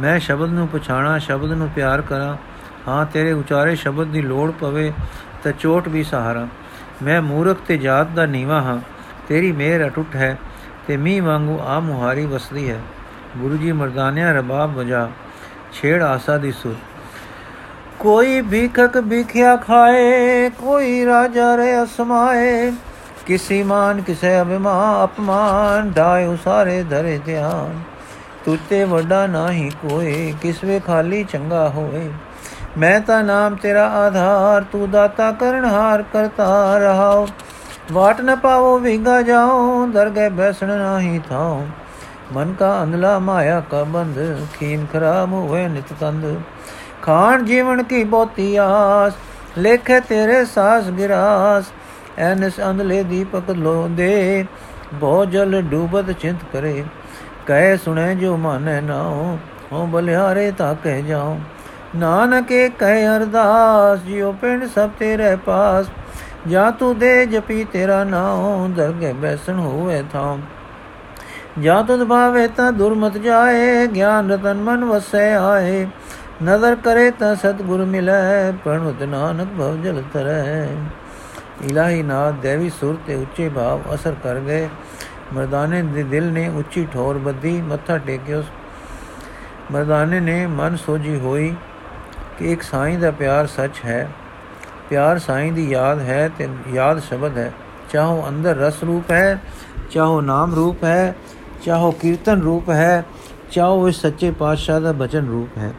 [0.00, 2.36] ਮੈਂ ਸ਼ਬਦ ਨੂੰ ਪਛਾਣਾ, ਸ਼ਬਦ ਨੂੰ ਪਿਆਰ ਕਰਾਂ।
[2.88, 4.92] ਹਾਂ, ਤੇਰੇ ਉਚਾਰੇ ਸ਼ਬਦ ਦੀ ਲੋੜ ਪਵੇ
[5.42, 6.48] ਤਾਂ ਚੋਟ ਵੀ ਸਹਾਰਾ।
[7.02, 8.78] ਮੈਂ ਮੂਰਖ ਤੇ ਜਾਤ ਦਾ ਨੀਵਾ ਹਾਂ।
[9.28, 10.38] ਤੇਰੀ ਮਿਹਰ ਅਟੁੱਟ ਹੈ
[10.86, 12.80] ਤੇ ਮੀਂਹ ਵਾਂਗੂ ਆ ਮੁਹਾਰੀ ਵਸਦੀ ਹੈ।
[13.36, 15.10] ਗੁਰੂ ਜੀ ਮਰਦਾਨਿਆ ਰਬਾਬ ਵਜਾ,
[15.72, 16.74] ਛੇੜ ਆਸਾ ਦੀ ਸੁਰ।
[17.98, 22.72] ਕੋਈ ਭੀਖਕ ਭੀਖਿਆ ਖਾਏ, ਕੋਈ ਰਾਜਾ ਰੇ ਅਸਮਾਏ
[23.26, 27.80] ਕਿਸੀ ਮਾਨ, ਕਿਸੇ ਅਭਿਮਾਨ, ਅਪਮਾਨ ਢਾਇ ਸਾਰੇ ਧਰੇ ਧਿਆਨ।
[28.44, 32.10] ਤੁਤੇ ਵੱਡਾ ਨਹੀਂ ਕੋਏ, ਕਿਸਵੇ ਖਾਲੀ ਚੰਗਾ ਹੋਏ।
[32.78, 37.26] ਮੈਂ ਤਾਂ ਨਾਮ ਤੇਰਾ ਆਧਾਰ, ਤੂੰ ਦਾਤਾ ਕਰਨਹਾਰ ਕਰਤਾ ਰਹਾਓ
[37.92, 41.66] ਵਾਟ ਨ ਪਾਵੋ ਵਿਗਾ ਜਾਓ ਦਰਗਹਿ ਬੈਸਣ ਨਹੀਂ ਥਾਉ।
[42.32, 46.40] ਮਨ ਕਾ ਅੰਧਲਾ ਮਾਇਆ ਕਾ ਬੰਧ ਖੀਨ ਖਰਾਬ ਹੋਏ ਨਿਤ ਤੰਦ।
[47.02, 49.12] ਖਾਣ ਜੀਵਨ ਕੀ ਬਹੁਤੀ ਆਸ,
[49.58, 51.64] ਲੇਖੇ ਤੇਰੇ ਸਾਸ ਗਿਰਾਸ।
[52.18, 54.44] ਐਨਸ ਅੰਧਲੇ ਦੀਪਕ ਲੋ ਦੇ
[54.94, 56.84] ਬਹੁ ਜਲ ਡੂਬਤ ਚਿੰਤ ਕਰੇ।
[57.46, 59.36] ਕਹਿ ਸੁਣੇ ਜੋ ਮਨ ਨਾਉ
[59.72, 61.38] ਹੋ ਬਲਿਹਾਰੇ ਤਾ ਕਹਿ ਜਾਉ।
[61.96, 65.86] ਨਾਨਕੇ ਕਹਿ ਅਰਦਾਸ, ਜਿਉ ਪਿੰਡ ਸਭ ਤੇਰੇ ਪਾਸ।
[66.48, 70.36] ਜਾ ਤੂੰ ਦੇ ਜਪੀ ਤੇਰਾ ਨਾਮ ਦਰਗੇ ਬੈਸਣ ਹੋਵੇ ਥਾਂ
[71.60, 75.86] ਜਾ ਤੁਧ ਭਾਵੇ ਤਾਂ ਦੁਰਮਤ ਜਾਏ, ਗਿਆਨ ਰਤਨ ਮਨ ਵਸੈ ਆਏ।
[76.42, 80.66] ਨਜ਼ਰ ਕਰੇ ਤਾਂ ਸਤਗੁਰ ਮਿਲੈ ਪ੍ਰਣਵਤ ਨਾਨਕ ਭਵ ਜਲ ਤਰੈ
[81.62, 84.68] ਇਲਾਹੀ ਨਾਦ ਦੇਵੀ ਸੁਰ ਤੇ ਉੱਚੇ ਭਾਵ ਅਸਰ ਕਰ ਗਏ
[85.34, 88.42] ਮਰਦਾਨੇ ਦੇ ਦਿਲ ਨੇ ਉੱਚੀ ਠੋਰ ਬੱਧੀ ਮੱਥਾ ਟੇਕਿਓ
[89.72, 91.54] ਮਰਦਾਨੇ ਨੇ ਮਨ ਸੋਜੀ ਹੋਈ
[92.38, 94.08] ਕਿ ਇੱਕ ਸਾਈਂ ਦਾ ਪਿਆਰ ਸੱਚ ਹੈ
[94.90, 97.52] ਪਿਆਰ ਸਾਈਂ ਦੀ ਯਾਦ ਹੈ ਤੇ ਯਾਦ ਸ਼ਬਦ ਹੈ
[97.90, 99.40] ਚਾਹੋ ਅੰਦਰ ਰਸ ਰੂਪ ਹੈ
[99.90, 101.14] ਚਾਹੋ ਨਾਮ ਰੂਪ ਹੈ
[101.64, 103.04] ਚਾਹੋ ਕੀਰਤਨ ਰੂਪ ਹੈ
[103.50, 105.72] ਚਾਹੋ ਇਸ ਸੱਚੇ ਪਾਤਸ਼ਾਹ ਦਾ ਬਚਨ ਰੂਪ ਹੈ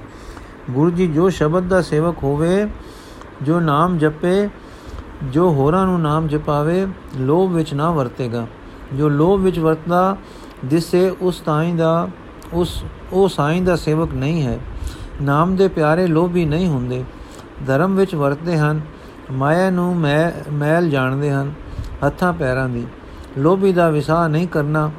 [0.71, 2.67] ਗੁਰੂ ਜੀ ਜੋ ਸ਼ਬਦ ਦਾ ਸੇਵਕ ਹੋਵੇ
[3.41, 4.47] ਜੋ ਨਾਮ ਜਪੇ
[5.31, 8.47] ਜੋ ਹੋਰਾਂ ਨੂੰ ਨਾਮ ਜਪਾਵੇ, ਲੋਭ ਵਿੱਚ ਨਾ ਵਰਤੇਗਾ।
[8.93, 10.17] ਜੋ ਲੋਭ ਵਿੱਚ ਵਰਤਦਾ,
[10.65, 12.07] ਦਿਸੇ ਉਸ ਤਾਈ ਦਾ,
[12.53, 12.83] ਉਸ,
[13.13, 14.59] ਉਹ ਸਾਈਂ ਦਾ ਸੇਵਕ ਨਹੀਂ ਹੈ।
[15.21, 17.03] ਨਾਮ ਦੇ ਪਿਆਰੇ ਲੋਭੀ ਨਹੀਂ ਹੁੰਦੇ।
[17.67, 18.81] ਧਰਮ ਵਿੱਚ ਵਰਤਦੇ ਹਨ।
[19.31, 19.95] ਮਾਇਆ ਨੂੰ
[20.51, 21.53] ਮੈਲ ਜਾਣਦੇ ਹਨ,
[22.05, 22.87] ਹੱਥਾਂ ਪੈਰਾਂ ਦੀ।
[23.37, 24.91] ਲੋਭੀ ਦਾ ਵਿਸਾਹ ਨਹੀਂ ਕਰਨਾ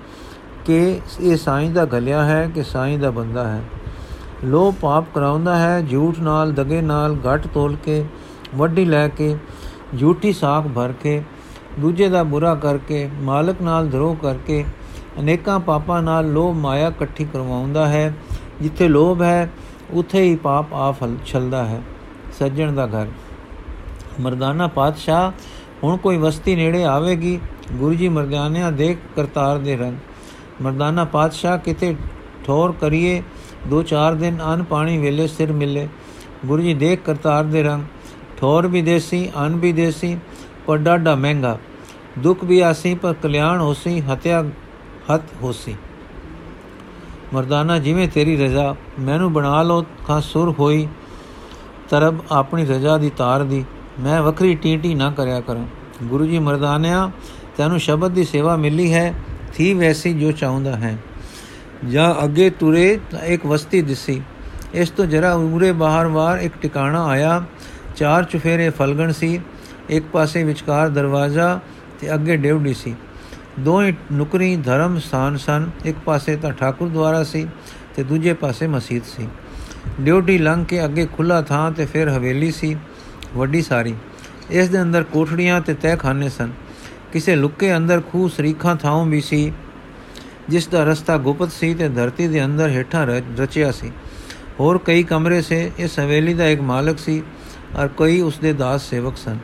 [0.65, 3.63] ਕਿ ਇਹ ਸਾਈਂ ਦਾ ਗਲਿਆ ਹੈ ਕਿ ਸਾਈਂ ਦਾ ਬੰਦਾ ਹੈ।
[4.45, 8.05] ਲੋਭ ਪਾਪ ਕਰਾਉਂਦਾ ਹੈ ਝੂਠ ਨਾਲ, ਦਗੇ ਨਾਲ ਘਟ ਤੋਲ ਕੇ
[8.55, 9.37] ਵੱਡੀ ਲੈ ਕੇ
[10.01, 11.23] ਝੂਠੀ ਸਾਖ ਭਰ ਕੇ
[11.81, 14.65] ਦੂਜੇ ਦਾ ਬੁਰਾ ਕਰਕੇ ਮਾਲਕ ਨਾਲ ਧਰੋ ਕਰਕੇ
[15.21, 18.13] ਅਨੇਕਾਂ ਪਾਪਾਂ ਨਾਲ ਲੋਭ ਮਾਇਆ ਇਕੱਠੀ ਕਰਵਾਉਂਦਾ ਹੈ
[18.63, 19.49] ਜਿੱਥੇ ਲੋਭ ਹੈ
[19.93, 21.81] ਉਥੇ ਹੀ ਪਾਪ ਆ ਫਲ ਛਲਦਾ ਹੈ
[22.39, 23.07] ਸੱਜਣ ਦਾ ਘਰ
[24.21, 25.31] ਮਰਦਾਨਾ ਪਾਤਸ਼ਾਹ
[25.83, 27.39] ਹੁਣ ਕੋਈ ਵਸਤੀ ਨੇੜੇ ਆਵੇਗੀ
[27.73, 31.95] ਗੁਰੂ ਜੀ ਮਰਦਾਨਿਆਂ ਦੇਖ ਕਰਤਾਰ ਦੇ ਰੰਗ ਮਰਦਾਨਾ ਪਾਤਸ਼ਾਹ ਕਿਤੇ
[32.45, 33.23] ਠੋਰ ਕਰੀਏ
[33.69, 35.89] ਦੋ ਚਾਰ ਦਿਨ ਅਨ ਪਾਣੀ ਵੇਲੇ ਸਿਰ ਮਿਲੇ
[36.47, 37.85] ਗੁਰੂ ਜੀ ਦੇਖ ਕਰਤਾਰ ਦੇ ਰੰਗ
[38.37, 40.19] ਠੋਰ ਵੀ ਦੇਸੀ, ਅਨ ਵੀ ਦੇਸੀ
[40.67, 41.59] ਪਰ ਡਾਡਾ ਮਹਿੰਗਾ।
[42.19, 44.45] ਦੁੱਖ ਵੀ ਆਸੀ, ਪਰ ਕਲਿਆਣ ਹੋਸੀ, ਹਤਿਆ
[45.15, 45.77] ਹਤ ਹੋਸੀ।
[47.35, 50.89] ਮਰਦਾਨਾ, ਜਿਵੇਂ ਤੇਰੀ ਰਜ਼ਾ, ਮੈਨੂੰ ਬਣਾ ਲੋ ਖਾਂ ਸੁਰ ਹੋਈ,
[51.91, 53.65] ਤਰਬ ਆਪਣੀ ਰਜ਼ਾ ਦੀ ਤਾਰ ਦੀ।
[54.01, 55.67] ਮੈਂ ਵੱਖਰੀ ਟੀਟੀ ਨਾ ਕਰਿਆ ਕਰਾਂ।
[56.05, 57.11] ਗੁਰੂ ਜੀ ਮਰਦਾਨਿਆ,
[57.57, 59.15] ਤੈਨੂੰ ਸ਼ਬਦ ਦੀ ਸੇਵਾ ਮਿਲੀ ਹੈ,
[59.55, 60.99] ਥੀ ਵੈਸੀ ਜੋ ਚਾਹੁੰਦਾ ਹੈ।
[61.89, 64.23] ਜਾਂ ਅੱਗੇ ਤੁਰੇ ਤਾਂ ਇੱਕ ਵਸਤੀ ਦਿਸੀ।
[64.75, 67.45] ਇਸ ਤੋਂ ਜਰਾ ਉਮਰੇ ਬਾਹਰ ਵਾਰ ਇੱਕ ਟਿਕਾਣਾ ਆਇਆ
[67.97, 69.41] ਚਾਰ ਚੁਫੇਰੇ ਫਲਗਣ ਸੀ,
[69.91, 71.61] ਇੱਕ ਪਾਸੇ ਵਿਚਕਾਰ ਦਰਵਾਜ਼ਾ
[72.01, 72.95] ਤੇ ਅੱਗੇ ਡੇਵੜੀ ਸੀ।
[73.61, 77.47] ਦੋਵੇਂ ਨੁਕਰੀ ਧਰਮ ਸਥਾਨ ਸਨ, ਇੱਕ ਪਾਸੇ ਤਾਂ ਠਾਕੁਰ ਦੁਆਰਾ ਸੀ
[77.97, 79.29] ਤੇ ਦੂਜੇ ਪਾਸੇ ਮਸਜਿਦ ਸੀ।
[80.01, 82.77] ਡਿਊਟੀ ਲੰਘ ਕੇ ਅੱਗੇ ਖੁੱਲਾ ਥਾਂ ਤੇ ਫਿਰ ਹਵੇਲੀ ਸੀ,
[83.37, 83.95] ਵੱਡੀ ਸਾਰੀ।
[84.51, 86.53] ਇਸ ਦੇ ਅੰਦਰ ਕੋਠੜੀਆਂ ਤੇ ਤਹਿਖਾਨੇ ਸਨ।
[87.13, 89.53] ਕਿਸੇ ਲੁੱਕੇ ਅੰਦਰ ਖੂਹ ਸਰੀਖਾਂ ਥਾਂ ਵੀ ਸੀ,
[90.49, 93.91] ਜਿਸ ਦਾ ਰਸਤਾ ਗੁਪਤ ਸੀ ਤੇ ਧਰਤੀ ਦੇ ਅੰਦਰ ਹੇਠਾਂ ਰਚਿਆ ਸੀ।
[94.61, 97.23] ਹੋਰ ਕਈ ਕਮਰੇ ਸੇ, ਇਸ ਹਵੇਲੀ ਦਾ ਇੱਕ ਮਾਲਕ ਸੀ
[97.77, 99.39] ਔਰ ਕਈ ਉਸ ਦੇ ਦਾਸ ਸੇਵਕ ਸਨ।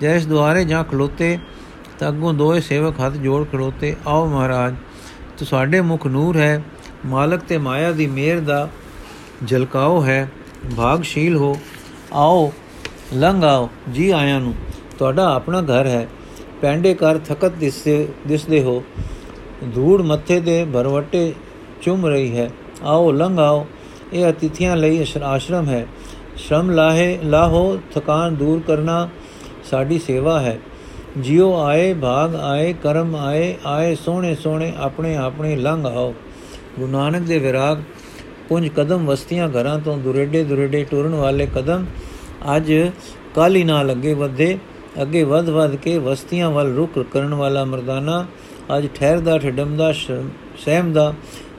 [0.00, 1.38] ਜੈਸ ਦੁਆਰੇ ਜਾਂ ਖਲੋਤੇ,
[1.98, 4.74] ਤਾਂ ਅੱਗੋਂ ਦੋਏ ਸੇਵਕ ਹੱਥ ਜੋੜ ਖਲੋਤੇ, ਆਓ ਮਹਾਰਾਜ,
[5.38, 6.62] ਤੁਹਾਡੇ ਮੁਖ ਨੂਰ ਹੈ,
[7.06, 8.68] ਮਾਲਕ ਤੇ ਮਾਇਆ ਦੀ ਮਿਹਰ ਦਾ
[9.44, 10.30] ਜਲਕਾਓ ਹੈ,
[10.76, 11.56] ਭਾਗਸ਼ੀਲ ਹੋ।
[12.12, 12.52] ਆਓ,
[13.14, 14.54] ਲੰਘ ਆਓ, ਜੀ ਆਇਆਂ ਨੂੰ,
[14.98, 16.08] ਤੁਹਾਡਾ ਆਪਣਾ ਘਰ ਹੈ,
[16.60, 18.84] ਪੈਂਡੇ ਕਰ ਥਕਤ ਦਿਸਦੇ ਦਿਸਦੇ ਹੋ।
[19.74, 21.34] ਧੂੜ ਮੱਥੇ ਦੇ ਭਰਵਟੇ
[21.82, 22.50] ਚੁੰਮ ਰਹੀ ਹੈ।
[22.82, 23.66] ਆਓ, ਲੰਘ ਆਓ,
[24.12, 25.86] ਇਹ ਅਤਿਥੀਆਂ ਲਈ ਆਸ਼ਰਮ ਹੈ।
[26.36, 29.08] ਸ਼ਰਮ ਲਾਹੇ, ਲਾਹੋ, ਥਕਾਨ ਦੂਰ ਕਰਨਾ
[29.70, 30.58] ਸਾਡੀ ਸੇਵਾ ਹੈ।
[31.18, 36.14] ਜਿਉ ਆਏ, ਭਾਗ ਆਏ, ਕਰਮ ਆਏ ਆਏ ਸੋਹਣੇ ਸੋਹਣੇ ਆਪਣੇ ਆਪਣੇ ਲੰਘ ਆਓ।
[36.78, 37.78] ਗੁਰੂ ਨਾਨਕ ਦੇ ਵਿਰਾਗ,
[38.48, 41.84] ਪੁੰਜ ਕਦਮ ਵਸਤੀਆਂ ਘਰਾਂ ਤੋਂ ਦੁਰੇਡੇ ਦੁਰੇਡੇ ਟੁਰਨ ਵਾਲੇ ਕਦਮ,
[42.56, 42.72] ਅੱਜ
[43.34, 44.58] ਕਾਲੀ ਨਾਲ ਅੱਗੇ ਵਧੇ,
[45.02, 48.24] ਅੱਗੇ ਵਧ ਵਧ ਕੇ ਵਸਤੀਆਂ ਵੱਲ ਰੁਕ ਕਰਨ ਵਾਲਾ ਮਰਦਾਨਾ,
[48.78, 51.12] ਅੱਜ ਠਹਿਰਦਾ, ਠਡਮਦਾ ਸਹਿਮਦਾ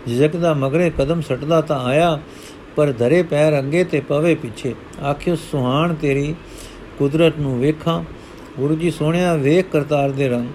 [0.08, 2.20] ਜਿਜਕਦਾ ਮਗਰੇ ਕਦਮ ਸਟਦਾ ਤਾਂ ਆਇਆ।
[2.76, 6.36] ਪਰ ਧਰੇ ਪੈਰ ਅੱਗੇ ਤੇ ਪਵੇ ਪਿੱਛੇ। ਆਖਿਓ, ਸੁਹਾਣ ਤੇਰੀ
[7.00, 8.04] ਕੁਦਰਤ ਨੂੰ ਵੇਖਾਂ।
[8.60, 10.48] ਗੁਰੂ ਜੀ ਸੋਹਣਿਆ, ਵੇਖ ਕਰਤਾਰ ਦੇ ਰੰਗ।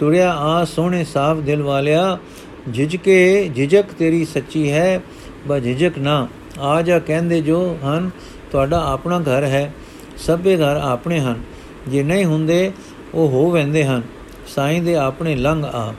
[0.00, 2.18] ਟੁਰਿਆ ਆ ਸੋਹਣੇ ਸਾਫ਼ ਦਿਲ ਵਾਲਿਆ।
[2.74, 5.00] ਝਿਜਕੇ, ਝਿਜਕ ਤੇਰੀ ਸੱਚੀ ਹੈ,
[5.46, 6.28] ਬਾ ਝਿਜਕ ਨਾ।
[6.60, 8.10] ਆ ਜਾ ਕਹਿੰਦੇ ਜੋ ਹਨ,
[8.50, 9.74] ਤੁਹਾਡਾ ਆਪਣਾ ਘਰ ਹੈ।
[10.16, 11.40] ਸਭੇ ਘਰ ਆਪਣੇ ਹਨ।
[11.88, 12.72] ਜੇ ਨਹੀਂ ਹੁੰਦੇ,
[13.14, 14.02] ਉਹ ਹੋ ਵੰਦੇ ਹਨ।
[14.48, 15.94] ਸਾਈਂ ਦੇ ਆਪਣੇ ਲੰਘ ਆ।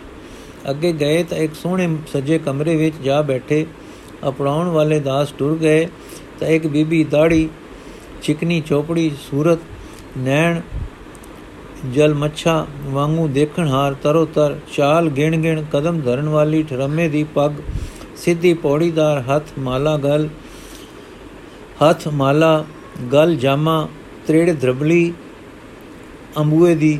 [0.69, 3.65] ਅੱਗੇ ਗਏ ਤਾਂ ਇੱਕ ਸੋਹਣੇ ਸੱਜੇ ਕਮਰੇ ਵਿੱਚ ਜਾ ਬੈਠੇ।
[4.27, 5.87] ਅਪਣਾਉਣ ਵਾਲੇ ਦਾਸ ਟੁਰ ਗਏ
[6.39, 7.49] ਤਾਂ ਇੱਕ ਬੀਬੀ ਦਾੜੀ,
[8.23, 9.59] ਚਿਕਨੀ ਚੋਪੜੀ, ਸੂਰਤ,
[10.17, 10.61] ਨੈਣ,
[11.93, 17.23] ਜਲ ਮੱਛਾ ਵਾਂਗੂ ਦੇਖਣ ਹਾਰ ਤਰੋ ਤਰ ਚਾਲ ਗਿਣ ਗਿਣ ਕਦਮ ਧਰਨ ਵਾਲੀ ਠਰਮੇ ਦੀ
[17.35, 17.51] ਪੱਗ,
[18.15, 20.27] ਸਿੱਧੀ ਪੌੜੀਦਾਰ ਹੱਥ ਮਾਲਾ ਗਲ,
[21.83, 22.65] ਹੱਥ ਮਾਲਾ
[23.13, 23.87] ਗਲ ਜਾਮਾ,
[24.27, 25.13] ਤ੍ਰੇੜ ਦਰਬਲੀ
[26.39, 26.99] ਅੰਬੂਏ ਦੀ,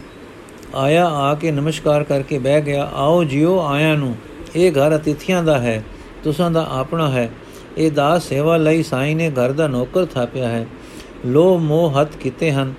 [0.76, 4.16] ਆਇਆ ਆ ਕੇ ਨਮਸਕਾਰ ਕਰਕੇ ਬਹਿ ਗਿਆ, ਆਓ ਜਿਓ ਆਇਆਂ ਨੂੰ,
[4.56, 5.84] ਇਹ ਘਰ ਅਤਿਥੀਆਂ ਦਾ ਹੈ।
[6.24, 7.30] ਤੁਸਾਂ ਦਾ ਆਪਣਾ ਹੈ।
[7.78, 10.68] ਇਹ ਦਾਸ ਸੇਵਾ ਲਈ ਸਾਈਂ ਨੇ ਘਰ ਦਾ ਨੌਕਰ ਥਾਪਿਆ ਹੈ।
[11.26, 12.74] ਲੋ ਮੋਹ ਹੱਥ ਕੀਤੇ ਹਨ।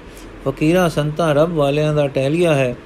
[0.48, 2.76] ਫਕੀਰਾਂ, ਸੰਤਾਂ ਰੱਬ ਵਾਲਿਆਂ ਦਾ ਟਹਿਲੀਆ ਹੈ।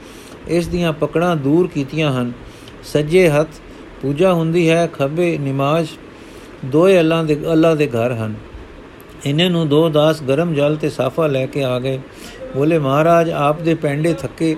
[0.48, 2.32] ਇਸ ਦੀਆਂ ਪਕੜਾਂ ਦੂਰ ਕੀਤੀਆਂ ਹਨ।
[2.84, 3.48] ਸੱਜੇ ਹੱਥ
[4.02, 5.88] ਪੂਜਾ ਹੁੰਦੀ ਹੈ, ਖੱਬੇ ਨਮਾਜ਼,
[6.64, 8.34] ਦੋਏ ਅੱਲਾ ਦੇ ਅੱਲਾ ਦੇ ਘਰ ਹਨ।
[9.26, 12.00] ਇਹਨਾਂ ਨੂੰ ਦੋ ਦਾਸ ਗਰਮ ਜਲ ਤੇ ਸਾਫਾ ਲੈ ਕੇ ਆ ਗਏ।
[12.56, 14.56] ਬੋਲੇ, ਮਹਾਰਾਜ, ਆਪ ਦੇ ਪੈਂਡੇ ਥੱਕੇ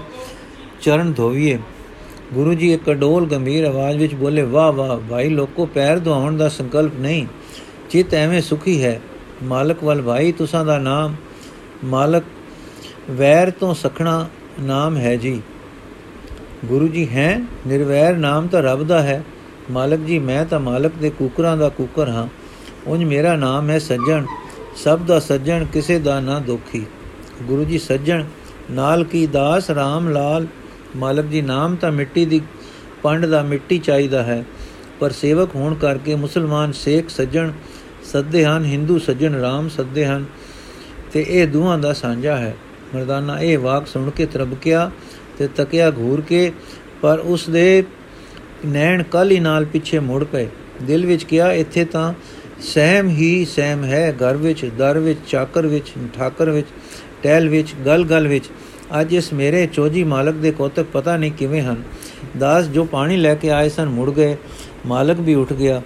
[0.83, 1.59] ਚਰਨ ਧੋਵੀਏ।
[2.35, 6.49] ਗੁਰੂ ਜੀ ਇੱਕ ਕਡੋਲ ਗੰਭੀਰ ਆਵਾਜ਼ ਵਿੱਚ ਬੋਲੇ, ਵਾਹ ਵਾਹ, ਭਾਈ, ਲੋਕੋ ਪੈਰ ਧੋਣ ਦਾ
[6.49, 7.27] ਸੰਕਲਪ ਨਹੀਂ।
[7.91, 9.01] ਚਿਤ ਐਵੇਂ ਸੁਖੀ ਹੈ।
[9.43, 11.15] ਮਾਲਕ ਵੱਲ ਭਾਈ, ਤੁਸਾਂ ਦਾ ਨਾਮ,
[11.85, 12.25] ਮਾਲਕ
[13.11, 14.29] ਵੈਰ ਤੋਂ ਸਖਣਾ
[14.61, 15.43] ਨਾਮ ਹੈ ਜੀ।
[16.65, 19.25] ਗੁਰੂ ਜੀ ਹੈ, ਨਿਰਵੈਰ ਨਾਮ ਤਾਂ ਰੱਬ ਦਾ ਹੈ।
[19.71, 22.29] ਮਾਲਕ ਜੀ, ਮੈਂ ਤਾਂ ਮਾਲਕ ਦੇ ਕੁਕਰਾਂ ਦਾ ਕੁਕਰ ਹਾਂ।
[22.87, 24.27] ਉਂਝ ਮੇਰਾ ਨਾਮ ਹੈ ਸੱਜਣ।
[24.77, 26.87] ਸਭ ਦਾ ਸੱਜਣ, ਕਿਸੇ ਦਾ ਨਾ ਦੁਖੀ।
[27.43, 28.25] ਗੁਰੂ ਜੀ ਸੱਜਣ,
[28.71, 30.47] ਨਾਲ ਕੀ ਦਾਸ RAM ਲਾਲ
[30.97, 32.41] ਮਾਲਕ ਜੀ, ਨਾਮ ਤਾਂ ਮਿੱਟੀ ਦੀ,
[33.03, 34.45] ਪੰਡ ਦਾ ਮਿੱਟੀ ਚਾਹੀਦਾ ਹੈ।
[35.01, 37.53] ਪਰ ਸੇਵਕ ਹੋਣ ਕਰਕੇ ਮੁਸਲਮਾਨ ਸੇਖ ਸੱਜਣ
[38.05, 40.25] ਸੱਦੇ ਹਨ, ਹਿੰਦੂ ਸੱਜਣ RAM ਸੱਦੇ ਹਨ
[41.13, 42.57] ਤੇ ਇਹ ਦੋਹਾਂ ਦਾ ਸਾਂਝਾ ਹੈ।
[42.95, 44.91] ਮਰਦਾਨਾ ਇਹ ਵਾਕ ਸੁਣ ਕੇ ਤਰਬਕਿਆ
[45.39, 46.53] ਤੇ ਤਕਿਆ ਘੂਰ ਕੇ,
[47.03, 47.85] ਪਰ ਉਸ ਦੇ
[48.67, 50.47] ਨੈਣ ਕਾਲੀ ਨਾਲ ਪਿੱਛੇ ਮੁੜ ਪਏ।
[50.83, 52.15] ਦਿਲ ਵਿੱਚ ਕਿਹਾ, ਇੱਥੇ ਤਾਂ
[52.61, 56.67] ਸਹਿਮ ਹੀ ਸਹਿਮ ਹੈ, ਘਰ ਵਿੱਚ, ਦਰ ਵਿੱਚ, ਚਾਕਰ ਵਿੱਚ, ਠਾਕਰ ਵਿੱਚ,
[57.23, 58.45] ਟਹਿਲ ਵਿੱਚ ਗਲ ਗਲ ਵਿੱਚ।
[59.01, 61.83] ਅੱਜ ਇਸ ਮੇਰੇ ਚੋਜੀ ਮਾਲਕ ਦੇ ਕੋਤਕ ਪਤਾ ਨਹੀਂ ਕਿਵੇਂ ਹਨ।
[62.39, 64.37] ਦਾਸ ਜੋ ਪਾਣੀ ਲੈ ਕੇ ਆਏ ਸਨ ਮੁੜ ਗਏ।
[64.87, 65.83] ਮਾਲਕ ਵੀ ਉੱਠ ਗਿਆ।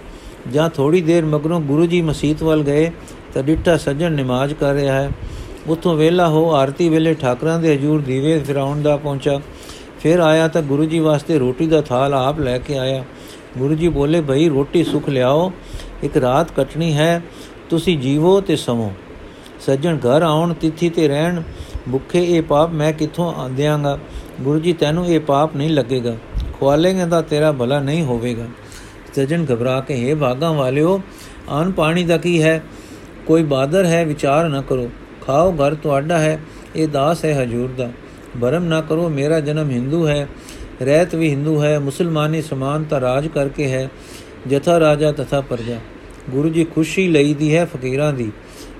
[0.53, 2.91] ਜਾਂ ਥੋੜੀ ਦੇਰ ਮਗਰੋਂ ਗੁਰੂ ਜੀ ਮਸਜਿਦ ਵੱਲ ਗਏ
[3.33, 5.11] ਤਾਂ ਡਿੱਠਾ ਸੱਜਣ ਨਮਾਜ਼ ਕਰ ਰਿਹਾ ਹੈ।
[5.67, 9.41] ਉਤੋਂ ਵੇਲਾ ਹੋ ਆਰਤੀ ਵੇਲੇ ਠਾਕਰਾਂ ਦੇ ਹਜੂਰ ਦੀਵੇ ਫਿਰਾਉਣ ਦਾ ਪਹੁੰਚਾ।
[9.99, 13.05] ਫਿਰ ਆਇਆ ਤਾਂ ਗੁਰੂ ਜੀ ਵਾਸਤੇ ਰੋਟੀ ਦਾ ਥਾਲ ਆਪ ਲੈ ਕੇ ਆਇਆ।
[13.57, 15.51] ਗੁਰੂ ਜੀ ਬੋਲੇ, ਭਈ, ਰੋਟੀ ਸੁਖ ਲਿਆਓ।
[16.03, 17.21] ਇੱਕ ਰਾਤ ਕੱਟਣੀ ਹੈ।
[17.69, 18.93] ਤੁਸੀਂ ਜੀਵੋ ਤੇ ਸਮੋ।
[19.59, 21.41] ਸੱਜਣ ਘਰ ਆਉਣ, ਤਿੱਥੀ ਤੇ ਰਹਿਣ।
[21.91, 23.99] ਭੁੱਖੇ ਇਹ ਪਾਪ ਮੈਂ ਕਿੱਥੋਂ ਆਂਦਿਆਂਗਾ?
[24.41, 26.15] ਗੁਰੂ ਜੀ, ਤੈਨੂੰ ਇਹ ਪਾਪ ਨਹੀਂ ਲੱਗੇਗਾ।
[26.59, 28.45] ਖਵਾਲੇਂਗੇ ਤਾਂ ਤੇਰਾ ਭਲਾ ਨਹੀਂ ਹੋਵੇਗਾ।
[29.15, 31.01] ਸੱਜਣ ਘਬਰਾ ਕੇ हे ਭਾਗਾਂ ਵਾਲਿਓ,
[31.49, 32.63] ਆਨ ਪਾਣੀ ਦਾ ਕੀ ਹੈ?
[33.25, 34.89] ਕੋਈ ਬਾਦਰ ਹੈ, ਵਿਚਾਰ ਨਾ ਕਰੋ।
[35.27, 36.39] ਖਾਓ, ਘਰ ਤੁਹਾਡਾ ਹੈ,
[36.75, 37.91] ਇਹ ਦਾਸ ਹੈ ਹਜੂਰ ਦਾ।
[38.41, 40.27] ਭਰਮ ਨਾ ਕਰੋ, ਮੇਰਾ ਜਨਮ ਹਿੰਦੂ ਹੈ,
[40.81, 43.89] ਰਹਿਤ ਵੀ ਹਿੰਦੂ ਹੈ, ਮੁਸਲਮਾਨੀ ਸਮਾਨਤਾ ਰਾਜ ਕਰਕੇ ਹੈ,
[44.47, 45.77] ਜਥਾ ਰਾਜਾ ਤਥਾ ਪਰਜਾ।
[46.29, 48.31] ਗੁਰੂ ਜੀ, ਖੁਸ਼ੀ ਲਈਦੀ ਹੈ ਫਕੀਰਾਂ ਦੀ।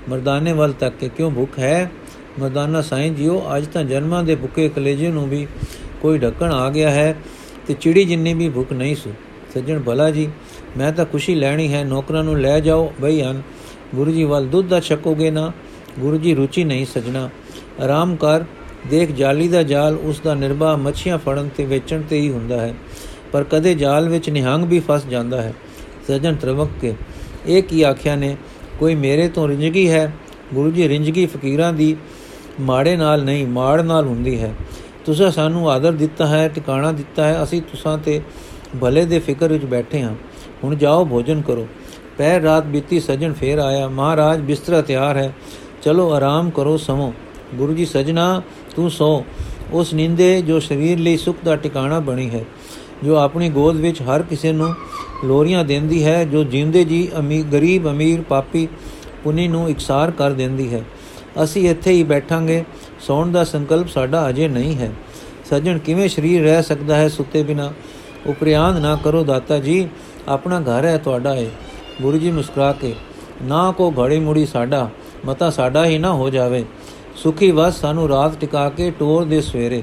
[0.08, 1.90] ਮਰਦਾਨੇ ਵੱਲ ਤੱਕ ਕਿ ਕਿਉਂ ਭੁੱਖ ਹੈ?
[2.40, 5.46] ਮਰਦਾਨਾ ਸਾਈਂ ਜੀਓ, ਅੱਜ ਤਾਂ ਜਨਮਾਂ ਦੇ ਭੁੱਖੇ ਕਲੇਜੇ ਨੂੰ ਵੀ
[6.02, 7.16] ਕੋਈ ਢੱਕਣ ਆ ਗਿਆ ਹੈ
[7.66, 9.10] ਤੇ ਚਿੜੀ ਜਿੰਨੀ ਵੀ ਭੁੱਖ ਨਹੀਂ ਸੁ।
[9.54, 10.28] ਸੱਜਣ ਭਲਾ ਜੀ,
[10.76, 13.42] ਮੈਂ ਤਾਂ ਖੁਸ਼ੀ ਲੈਣੀ ਹੈ, ਨੌਕਰਾਂ ਨੂੰ ਲੈ ਜਾਓ, ਬਈ ਹਨ।
[13.94, 15.52] ਗੁਰੂ ਜੀ ਵੱਲ ਦੁੱਧ ਦਾ ਛਕੋਗੇ ਨਾ,
[15.98, 17.30] ਗੁਰੂ ਜੀ ਰੁਚੀ ਨਹੀਂ ਸਜਣਾ।
[17.80, 18.44] ਆਰਾਮ ਕਰ,
[18.90, 22.74] ਦੇਖ ਜਾਲੀ ਦਾ ਜਾਲ, ਉਸ ਦਾ ਨਿਰਭਾ ਮੱਛੀਆਂ ਫੜਨ ਤੇ ਵੇਚਣ ਤੇ ਹੀ ਹੁੰਦਾ ਹੈ।
[23.32, 25.54] ਪਰ ਕਦੇ ਜਾਲ ਵਿੱਚ ਨਿਹੰਗ ਵੀ ਫਸ ਜਾਂਦਾ ਹੈ।
[26.08, 26.94] ਸਜਣ ਤਰਵਕ ਕੇ,
[27.46, 28.36] ਇਹ ਕੀ ਆਖਿਆ ਨੇ?
[28.78, 30.12] ਕੋਈ ਮੇਰੇ ਤੋਂ ਰਿੰਜਗੀ ਹੈ?
[30.54, 31.96] ਗੁਰੂ ਜੀ ਰਿੰਜਗੀ ਫਕੀਰਾਂ ਦੀ
[32.60, 34.54] ਮਾੜੇ ਨਾਲ ਨਹੀਂ, ਮਾੜ ਨਾਲ ਹੁੰਦੀ ਹੈ।
[35.04, 38.20] ਤੁਸੀਂ ਸਾਨੂੰ ਆਦਰ ਦਿੱਤਾ ਹੈ, ਟਿਕਾਣਾ ਦਿੱਤਾ ਹੈ, ਅਸੀਂ ਤੁਸਾਂ ਤੇ
[38.80, 40.14] ਭਲੇ ਦੇ ਫਿਕਰ ਵਿੱਚ ਬੈਠੇ ਹਾਂ।
[40.64, 41.66] ਹੁਣ ਜਾਓ, ਭੋਜਨ ਕਰੋ।
[42.18, 45.32] ਪਹਿਰ ਰਾਤ ਬੀਤੀ, ਸਜਣ ਫੇਰ ਆਇਆ। ਮਹਾਰਾਜ, ਬਿਸਤਰਾ ਤਿਆਰ ਹੈ।
[45.82, 47.12] ਚਲੋ, ਆਰਾਮ ਕਰੋ ਸਮੋ
[47.54, 48.42] ਗੁਰੂ ਜੀ, ਸਜਣਾ,
[48.76, 49.24] ਤੂੰ ਸੋ।
[49.72, 52.44] ਉਸ ਨਿੰਦੇ ਜੋ ਸਰੀਰ ਲਈ ਸੁਖ ਦਾ ਟਿਕਾਣਾ ਬਣੀ ਹੈ,
[53.04, 54.74] ਜੋ ਆਪਣੀ ਗੋਦ ਵਿੱਚ ਹਰ ਕਿਸੇ ਨੂੰ
[55.24, 58.68] ਲੋਰੀਆਂ ਦਿੰਦੀ ਹੈ, ਜੋ ਜਿੰਦੇ ਜੀ ਅਮੀਰ ਗਰੀਬ ਅਮੀਰ ਪਾਪੀ
[59.24, 60.82] ਪੁਨੀ ਨੂੰ ਇਕਸਾਰ ਕਰ ਦਿੰਦੀ ਹੈ।
[61.44, 62.64] ਅਸੀਂ ਇੱਥੇ ਹੀ ਬੈਠਾਂਗੇ।
[63.00, 64.90] ਸੌਣ ਦਾ ਸੰਕਲਪ ਸਾਡਾ ਅਜੇ ਨਹੀਂ ਹੈ।
[65.50, 67.72] ਸੱਜਣ, ਕਿਵੇਂ ਸਰੀਰ ਰਹਿ ਸਕਦਾ ਹੈ ਸੁੱਤੇ ਬਿਨਾ?
[68.26, 69.88] ਉਪਰਿਆੰਦ ਨਾ ਕਰੋ ਦਾਤਾ ਜੀ,
[70.28, 71.46] ਆਪਣਾ ਘਰ ਹੈ ਤੁਹਾਡਾ ਹੈ
[72.02, 72.94] ਗੁਰੂ ਜੀ ਮੁਸਕਰਾ ਕੇ,
[73.42, 74.88] ਨਾ ਕੋ ਘੜੀ ਮੁੜੀ ਸਾਡਾ,
[75.26, 76.64] ਮਤਾ ਸਾਡਾ ਹੀ ਨਾ ਹੋ ਜਾਵੇ।
[77.16, 79.82] ਸੁਖੀ ਵਸ ਸਾਨੂੰ ਰਾਤ ਟਿਕਾ ਕੇ ਟੋਰ ਦੇ ਸਵੇਰੇ।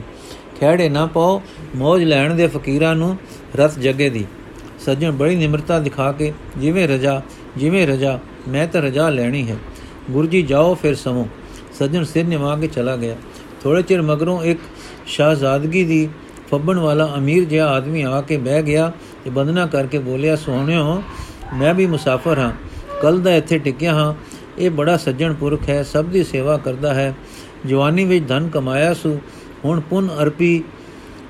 [0.60, 1.42] ਖਿਹੜੇ ਨਾ ਪਾਓ
[1.76, 3.18] ਮौज ਲੈਣ ਦੇ ਫਕੀਰਾਂ ਨੂੰ
[3.56, 4.26] ਰਤ ਜਗੇ ਦੀ।
[4.80, 7.22] ਸੱਜਣ, ਬੜੀ ਨਿਮਰਤਾ ਦਿਖਾ ਕੇ, ਜਿਵੇਂ ਰਜਾ
[7.58, 9.56] ਜਿਵੇਂ ਰਜਾ, ਮੈਂ ਤਾਂ ਰਜਾ ਲੈਣੀ ਹੈ।
[10.12, 11.28] ਗੁਰੂ ਜੀ, ਜਾਓ ਫਿਰ ਸਮੋ
[11.80, 13.16] ਸੱਜਣ ਸਿਰ ਨਿਵਾ ਕੇ ਚਲਾ ਗਿਆ।
[13.64, 14.60] ਥੋੜੇ ਚਿਰ ਮਗਰੋਂ ਇੱਕ
[15.08, 16.10] ਸ਼ਾਹਜ਼ਾਦਗੀ ਦੀ
[16.52, 18.92] ਫੱਬਣ ਵਾਲਾ ਅਮੀਰ ਜਿਹਾ ਆਦਮੀ ਆ ਕੇ ਬਹਿ ਗਿਆ
[19.24, 21.04] ਤੇ ਬੰਦਨਾ ਕਰਕੇ ਬੋਲਿਆ, ਸੋਹਣਿਓ,
[21.54, 22.52] ਮੈਂ ਵੀ ਮੁਸਾਫਰ ਹਾਂ।
[23.02, 24.14] ਕੱਲ ਦਾ ਇੱਥੇ ਟਿਕਿਆ ਹਾਂ।
[24.58, 27.16] ਇਹ ਬੜਾ ਸੱਜਣ ਪੁਰਖ ਹੈ, ਸਭ ਦੀ ਸੇਵਾ ਕਰਦਾ ਹੈ।
[27.66, 29.20] ਜਵਾਨੀ ਵਿੱਚ ਧਨ ਕਮਾਇਆ ਸੂ।
[29.66, 30.64] ਹੁਣ ਪੁਨ ਅਰਪੀ,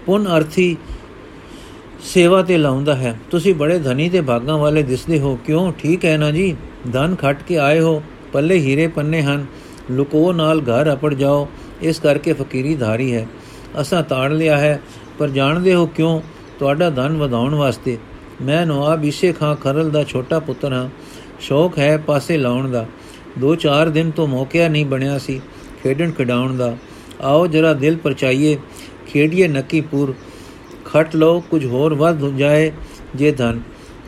[0.05, 0.77] ਪੁਨ ਅਰਥੀ
[2.01, 5.73] ਸੇਵਾ ਤੇ ਲਾਉਂਦਾ ਹੈ। ਤੁਸੀਂ ਬੜੇ ਧਨੀ ਤੇ ਭਾਗਾਂ ਵਾਲੇ ਦਿਸਦੇ ਹੋ। ਕਿਉਂ?
[5.73, 6.55] ਠੀਕ ਹੈ ਨਾ ਜੀ?
[6.93, 9.45] ਧਨ ਖੱਟ ਕੇ ਆਏ ਹੋ। ਪੱਲੇ ਹੀਰੇ ਪੰਨੇ ਹਨ।
[9.91, 11.47] ਲੁਕੋ ਨਾਲ ਘਰ ਅਪੜ ਜਾਓ,
[11.81, 13.25] ਇਸ ਕਰਕੇ ਫਕੀਰੀ ਧਾਰੀ ਹੈ।
[13.81, 14.79] ਅਸਾਂ ਤਾੜ ਲਿਆ ਹੈ,
[15.19, 16.21] ਪਰ ਜਾਣਦੇ ਹੋ ਕਿਉਂ?
[16.59, 17.97] ਤੁਹਾਡਾ ਧਨ ਵਧਾਉਣ ਵਾਸਤੇ।
[18.41, 20.89] ਮੈਂ ਨਵਾਬ ਇਸੇ ਖਾਂ ਖਰਲ ਦਾ ਛੋਟਾ ਪੁੱਤਰ ਹਾਂ।
[21.39, 22.85] ਸ਼ੌਕ ਹੈ ਪਾਸੇ ਲਾਉਣ ਦਾ।
[23.39, 25.39] ਦੋ ਚਾਰ ਦਿਨ ਤੋਂ ਮੌਕਿਆ ਨਹੀਂ ਬਣਿਆ ਸੀ
[25.83, 26.75] ਖੇਡਣ ਖਡਾਉਣ ਦਾ।
[27.21, 28.57] ਆਓ ਜਰਾ ਦਿਲ ਪਰਚਾਈਏ,
[29.07, 30.13] ਖੇਡੀਏ ਨੱਕੀਪੁਰ
[30.85, 32.71] ਖਟ ਲਓ, ਕੁਝ ਹੋਰ ਵੱਧ ਜਾਏ
[33.15, 33.59] ਜੇ ਧਨ।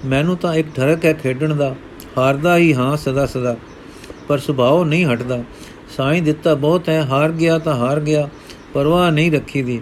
[0.06, 1.76] ਮੈਨੂੰ ਤਾਂ ਇੱਕ ਠਰਕ ਹੈ ਖੇਡਣ ਦਾ।
[2.18, 3.56] ਹਾਰਦਾ ਹੀ ਹਾਂ ਸਦਾ ਸਦਾ,
[4.28, 5.44] ਪਰ ਸੁਭਾਅ ਨਹੀਂ ਹਟਦਾ।
[6.02, 8.28] ਸਾਈਂ ਦਿੱਤਾ, ਬਹੁਤ ਹੈ, ਹਾਰ ਗਿਆ ਤਾਂ ਹਾਰ ਗਿਆ,
[8.74, 9.80] ਪਰਵਾਹ ਨਹੀਂ ਰੱਖੀ ਦੀ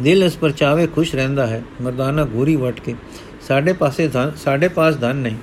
[0.00, 2.94] ਦਿਲ ਇਸ ਪਰਚਾਵੇ ਖੁਸ਼ ਰਹਿੰਦਾ ਹੈ, ਮਰਦਾਨਾ ਗੂਰੀ ਵਟ ਕੇ,
[3.48, 5.36] ਸਾਡੇ ਪਾਸੇ ਧਨ, ਸਾਡੇ ਪਾਸ ਧਨ ਨਹੀਂ,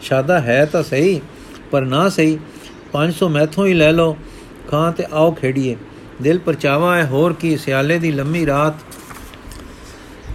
[0.00, 1.20] ਸ਼ਾਦਾ ਹੈ ਤਾਂ ਸਹੀ,
[1.70, 2.38] ਪਰ ਨਾ ਸਹੀ
[2.92, 4.16] 500 ਮੈਥੋਂ ਹੀ ਲੈ ਲਓ,
[4.68, 5.76] ਖਾਂ ਤੇ ਆਓ ਖੇਡੀਏ।
[6.22, 8.74] ਦਿਲ ਪਰਚਾਵਾ ਹੈ, ਹੋਰ ਕੀ, ਸਿਆਲੇ ਦੀ ਲੰਮੀ ਰਾਤ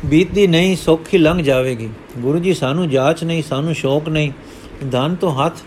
[0.05, 4.31] ਬੀਤਦੀ ਨਹੀਂ, ਸੌਖੀ ਲੰਘ ਜਾਵੇਗੀ। ਗੁਰੂ ਜੀ, ਸਾਨੂੰ ਜਾਚ ਨਹੀਂ, ਸਾਨੂੰ ਸ਼ੌਕ ਨਹੀਂ,
[4.91, 5.63] ਧਨ ਤੋਂ ਹੱਥ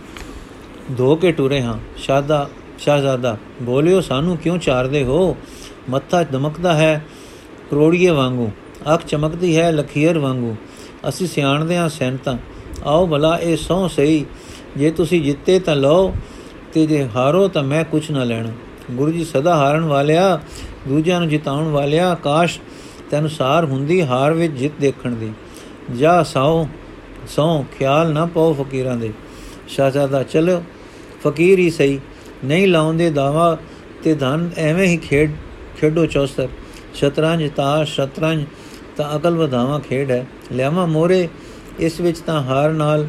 [0.98, 2.48] ਧੋ ਕੇ ਟੁਰੇ ਹਾਂ, ਸ਼ਾਦਾ
[2.84, 5.36] ਸ਼ਾਹਜ਼ਾਦਾ ਬੋਲਿਓ ਸਾਨੂੰ ਕਿਉਂ ਚਾਰਦੇ ਹੋ?
[5.90, 7.04] ਮੱਥਾ ਦਮਕਦਾ ਹੈ
[7.70, 8.50] ਕਰੋੜੀਏ ਵਾਂਗੂ,
[8.94, 10.56] ਅੱਖ ਚਮਕਦੀ ਹੈ ਲਖੀਰ ਵਾਂਗੂ।
[11.08, 12.38] ਅਸੀਂ ਸਿਆਣਦੇ ਹਾਂ ਸੈਨਤਾ
[12.84, 14.26] ਆਓ ਭਲਾ ਇਹ ਸੌ ਸਹੀ,
[14.76, 16.14] ਜੇ ਤੁਸੀਂ ਜਿੱਤੇ ਤਾਂ ਲਓ,
[16.72, 18.48] ਤੇ ਜੇ ਹਾਰੋ ਤਾਂ ਮੈਂ ਕੁਝ ਨਾ ਲੈਣਾ।
[18.90, 20.40] ਗੁਰੂ ਜੀ ਸਦਾ ਹਾਰਨ ਵਾਲਿਆ,
[20.88, 22.60] ਦੂਜਿਆਂ ਨੂੰ ਜਿਤਾਉਣ ਵਾਲਿਆ, ਕਾਸ਼
[23.10, 25.32] ਤੈਨੂੰ ਸਾਰ ਹੁੰਦੀ ਹਾਰ ਵਿੱਚ ਜਿੱਤ ਦੇਖਣ ਦੀ।
[25.98, 26.68] ਜਾ ਸਾਓ
[27.28, 29.12] ਸੌ ਖਿਆਲ ਨਾ ਪਾਓ ਫਕੀਰਾਂ ਦੇ।
[29.68, 30.62] ਸ਼ਾਹਜ਼ਾਦਾ, ਚਲੋ,
[31.24, 32.00] ਫਕੀਰ ਹੀ ਸਹੀ।
[32.44, 33.56] ਨਹੀਂ ਲਾਉਂਦੇ ਦਾਵਾ
[34.04, 35.30] ਤੇ ਧਨ ਐਵੇਂ ਹੀ ਖੇਡ,
[35.80, 36.48] ਖੇਡੋ ਚੌਸਤਰ
[36.94, 38.44] ਸ਼ਤਰੰਜ ਤਾਂ ਸ਼ਤਰੰਜ,
[38.96, 41.28] ਤਾਂ ਅਕਲ ਵਧਾਵਾ ਖੇਡ ਹੈ। ਲਿਆਵਾ ਮੋਰੇ
[41.80, 43.08] ਇਸ ਵਿੱਚ ਤਾਂ ਹਾਰ ਨਾਲ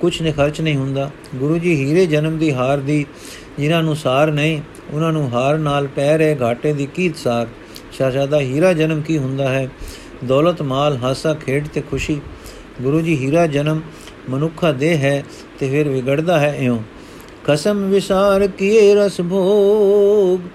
[0.00, 3.06] ਕੁਝ ਨੇ ਖਰਚ ਨਹੀਂ ਹੁੰਦਾ। ਗੁਰੂ ਜੀ ਹੀਰੇ ਜਨਮ ਦੀ ਹਾਰ ਦੀ,
[3.58, 4.60] ਜਿਨ੍ਹਾਂ ਨੂੰ ਸਾਰ ਨਹੀਂ
[4.92, 7.46] ਉਹਨਾਂ ਨੂੰ ਹਾਰ ਨਾਲ ਪੈ ਰਹੇ ਘਾਟੇ ਦੀ ਕੀ ਸਾਰ।
[7.92, 9.68] ਸ਼ਾਹਜ਼ਾਦਾ ਹੀਰਾ ਜਨਮ ਕੀ ਹੁੰਦਾ ਹੈ?
[10.24, 12.20] ਦੌਲਤ ਮਾਲ, ਹਾਸਾ, ਖੇਡ ਤੇ ਖੁਸ਼ੀ।
[12.82, 13.80] ਗੁਰੂ ਜੀ ਹੀਰਾ ਜਨਮ
[14.30, 15.24] ਮਨੁੱਖਾ ਦੇ ਹੈ
[15.58, 16.78] ਤੇ ਫਿਰ ਵਿਗੜਦਾ ਹੈ ਇਉਂ।
[17.44, 20.48] ਕਸਮ ਵਿਸਾਰ ਕੀਏ ਰਸ ਭੋਗ,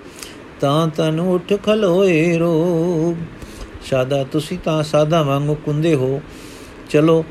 [0.61, 3.21] ਤਾਂ ਤਨ ਉਠ ਖਲੋਏ ਰੋਗ।
[3.89, 6.21] ਸਾਦਾ ਤੁਸੀਂ ਤਾਂ ਸਾਦਾ ਵਾਂਗੂ ਕੁੰਦੇ ਹੋ।
[6.89, 7.25] ਚਲੋ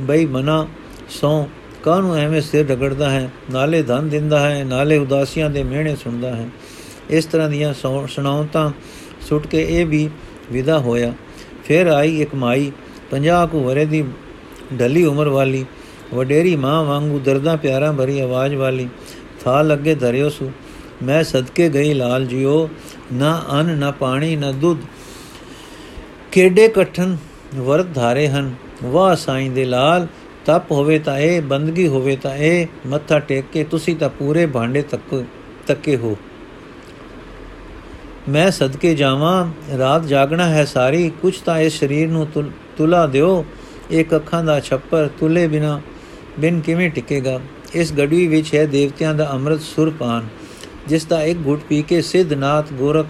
[0.00, 0.66] ਬਈ ਮਨਾ,
[1.10, 1.46] ਸੌ।
[1.82, 3.30] ਕਾਹਨੂੰ ਐਵੇਂ ਸਿਰ ਰਗੜਦਾ ਹੈ?
[3.50, 6.48] ਨਾਲੇ ਧਨ ਦਿੰਦਾ ਹੈ, ਨਾਲੇ ਉਦਾਸੀਆਂ ਦੇ ਮਿਹਣੇ ਸੁਣਦਾ ਹੈ।
[7.10, 7.74] ਇਸ ਤਰ੍ਹਾਂ ਦੀਆਂ
[8.08, 8.70] ਸੁਣਾਉ ਤਾਂ
[9.20, 10.10] ਸੁੱਟ ਕੇ ਇਹ ਵੀ
[10.52, 11.12] ਵਿਦਾ ਹੋਇਆ।
[11.64, 12.72] ਫਿਰ ਆਈ ਇੱਕ ਮਾਈ
[13.10, 14.04] 50 ਕੁ ਵਰੇ ਦੀ
[14.80, 15.66] ਢਲੀ ਉਮਰ ਵਾਲੀ।
[16.14, 18.88] ਵਡੇਰੀ ਮਾਂ ਵਾਂਗੂ ਦਰਦਾ ਪਿਆਰਾ ਭਰੀ ਆਵਾਜ਼ ਵਾਲੀ
[19.44, 20.50] ਥਾ ਲੱਗੇ ਧਰਿਓ ਸੁ।
[21.02, 22.68] ਮੈਂ ਸਦਕੇ ਗਈ ਲਾਲ ਜਿਓ,
[23.12, 24.80] ਨਾ ਅਨ, ਨਾ ਪਾਣੀ, ਨਾ ਦੁੱਧ।
[26.32, 27.16] ਕਿਹੜੇ ਕਠਨ
[27.54, 30.06] ਵਰਤ ਧਾਰੇ ਹਨ। ਵਾਹ ਸਾਈਂ ਦੇ ਲਾਲ,
[30.46, 34.82] ਤਪ ਹੋਵੇ ਤਾਂ ਇਹ, ਬੰਦਗੀ ਹੋਵੇ ਤਾਂ ਇਹ, ਮੱਥਾ ਟੇਕ ਕੇ ਤੁਸੀਂ ਤਾਂ ਪੂਰੇ ਭਾਂਡੇ
[34.82, 35.24] ਤੱਕ,
[35.66, 36.16] ਤੱਕੇ ਹੋ।
[38.28, 39.48] ਮੈਂ ਸਦਕੇ ਜਾਵਾਂ,
[39.78, 42.26] ਰਾਤ ਜਾਗਣਾ ਹੈ ਸਾਰੀ, ਕੁਛ ਤਾਂ ਇਸ ਸਰੀਰ ਨੂੰ
[42.76, 43.44] ਤੁਲਾ ਦਿਓ।
[43.90, 45.80] ਇੱਕ ਅੱਖਾਂ ਦਾ ਛੱਪਰ ਤੁਲੇ ਬਿਨਾ
[46.40, 47.40] ਬਿਨ ਕਿਵੇਂ ਟਿਕੇਗਾ?
[47.74, 50.26] ਇਸ ਗੜਵੀ ਵਿੱਚ ਹੈ ਦੇਵਤਿਆਂ ਦਾ ਅੰਮ੍ਰਿਤ ਸੁਰਪਾਨ
[50.88, 53.06] ਜਿਸ ਦਾ ਇੱਕ ਘੁੱਟ ਪੀ ਕੇ ਸਿੱਧਨਾਥ ਗੋਰਖ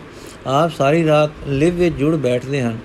[0.46, 2.78] ਆਪ ਸਾਰੀ ਰਾਤ ਲਿਵ ਵਿੱਚ ਜੁੜ ਬੈਠਦੇ ਹਨ।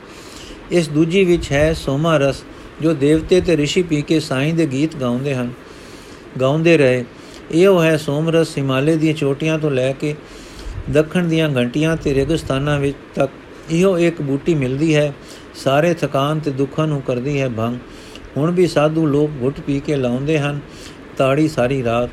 [0.71, 2.43] ਇਸ ਦੂਜੀ ਵਿੱਚ ਹੈ ਸੋਮਾ ਰਸ,
[2.81, 5.51] ਜੋ ਦੇਵਤੇ ਤੇ ઋષਿ ਪੀ ਕੇ ਸਾਈਂ ਦੇ ਗੀਤ ਗਾਉਂਦੇ ਹਨ,
[6.41, 7.03] ਗਾਉਂਦੇ ਰਹੇ।
[7.51, 10.15] ਇਹੋ ਹੈ ਸੋਮਰਸ ਹਿਮਾਲੇ ਦੀਆਂ ਚੋਟੀਆਂ ਤੋਂ ਲੈ ਕੇ
[10.89, 13.31] ਦੱਖਣ ਦੀਆਂ ਘੰਟੀਆਂ ਤੇ ਰੇਗਿਸਤਾਨਾਂ ਵਿੱਚ ਤੱਕ।
[13.71, 15.13] ਇਹੋ ਇੱਕ ਬੂਟੀ ਮਿਲਦੀ ਹੈ,
[15.55, 17.77] ਸਾਰੇ ਥਕਾਨ ਤੇ ਦੁੱਖਾਂ ਨੂੰ ਕਰਦੀ ਹੈ ਭੰਗ।
[18.37, 20.59] ਹੁਣ ਵੀ ਸਾਧੂ ਲੋਕ ਘੁੱਟ ਪੀ ਕੇ ਲਾਉਂਦੇ ਹਨ,
[21.17, 22.09] ਤਾੜੀ ਸਾਰੀ ਰਾਤ।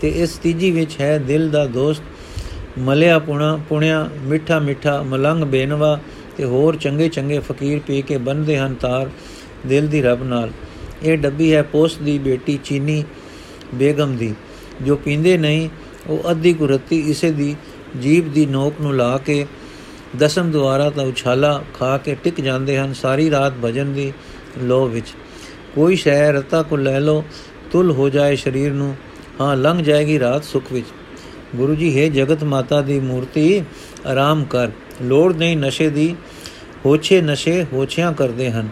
[0.00, 2.02] ਤੇ ਇਸ ਤੀਜੀ ਵਿੱਚ ਹੈ ਦਿਲ ਦਾ ਦੋਸਤ,
[2.78, 5.98] ਮਲਿਆ ਪੁਣਾ, ਪੁਣਿਆ, ਮਿੱਠਾ ਮਿੱਠਾ, ਮਲੰਗ ਬੇਨਵਾ
[6.36, 9.10] ਤੇ ਹੋਰ ਚੰਗੇ ਚੰਗੇ ਫਕੀਰ ਪੀ ਕੇ ਬੰਦੇ ਹਨ ਤਾਰ
[9.66, 10.50] ਦਿਲ ਦੀ ਰੱਬ ਨਾਲ।
[11.02, 13.02] ਇਹ ਡੱਬੀ ਹੈ ਪੋਸਟ ਦੀ ਬੇਟੀ ਚੀਨੀ
[13.74, 14.34] ਬੇਗਮ ਦੀ,
[14.82, 15.68] ਜੋ ਪੀਂਦੇ ਨਹੀਂ,
[16.06, 17.54] ਉਹ ਅੱਧੀ ਕੁਰਤੀ ਇਸੇ ਦੀ
[18.02, 19.46] ਜੀਬ ਦੀ ਨੋਕ ਨੂੰ ਲਾ ਕੇ
[20.16, 24.12] ਦਸਮ ਦੁਆਰਾ ਤਾਂ ਉਛਾਲਾ ਖਾ ਕੇ ਟਿਕ ਜਾਂਦੇ ਹਨ ਸਾਰੀ ਰਾਤ ਭਜਨ ਦੀ
[24.58, 25.06] ਲੋ ਵਿੱਚ।
[25.74, 27.24] ਕੋਈ ਸ਼ੈ ਰਤਾ ਕੋ ਲੈ ਲੋ
[27.72, 28.96] ਤੁਲ ਹੋ ਜਾਏ ਸਰੀਰ ਨੂੰ,
[29.40, 30.86] ਹਾਂ, ਲੰਘ ਜਾਏਗੀ ਰਾਤ ਸੁਖ ਵਿੱਚ।
[31.56, 33.62] ਗੁਰੂ ਜੀ, ਹੈ ਜਗਤ ਮਾਤਾ ਦੀ ਮੂਰਤੀ,
[34.06, 34.68] ਆਰਾਮ ਕਰ।
[35.02, 36.16] ਲੋੜ ਨਹੀਂ ਨਸ਼ੇ ਦੀ,
[36.86, 38.68] ਹੋਛੇ ਨਸ਼ੇ ਹੋਛਿਆਂ ਕਰਦੇ ਹਨ।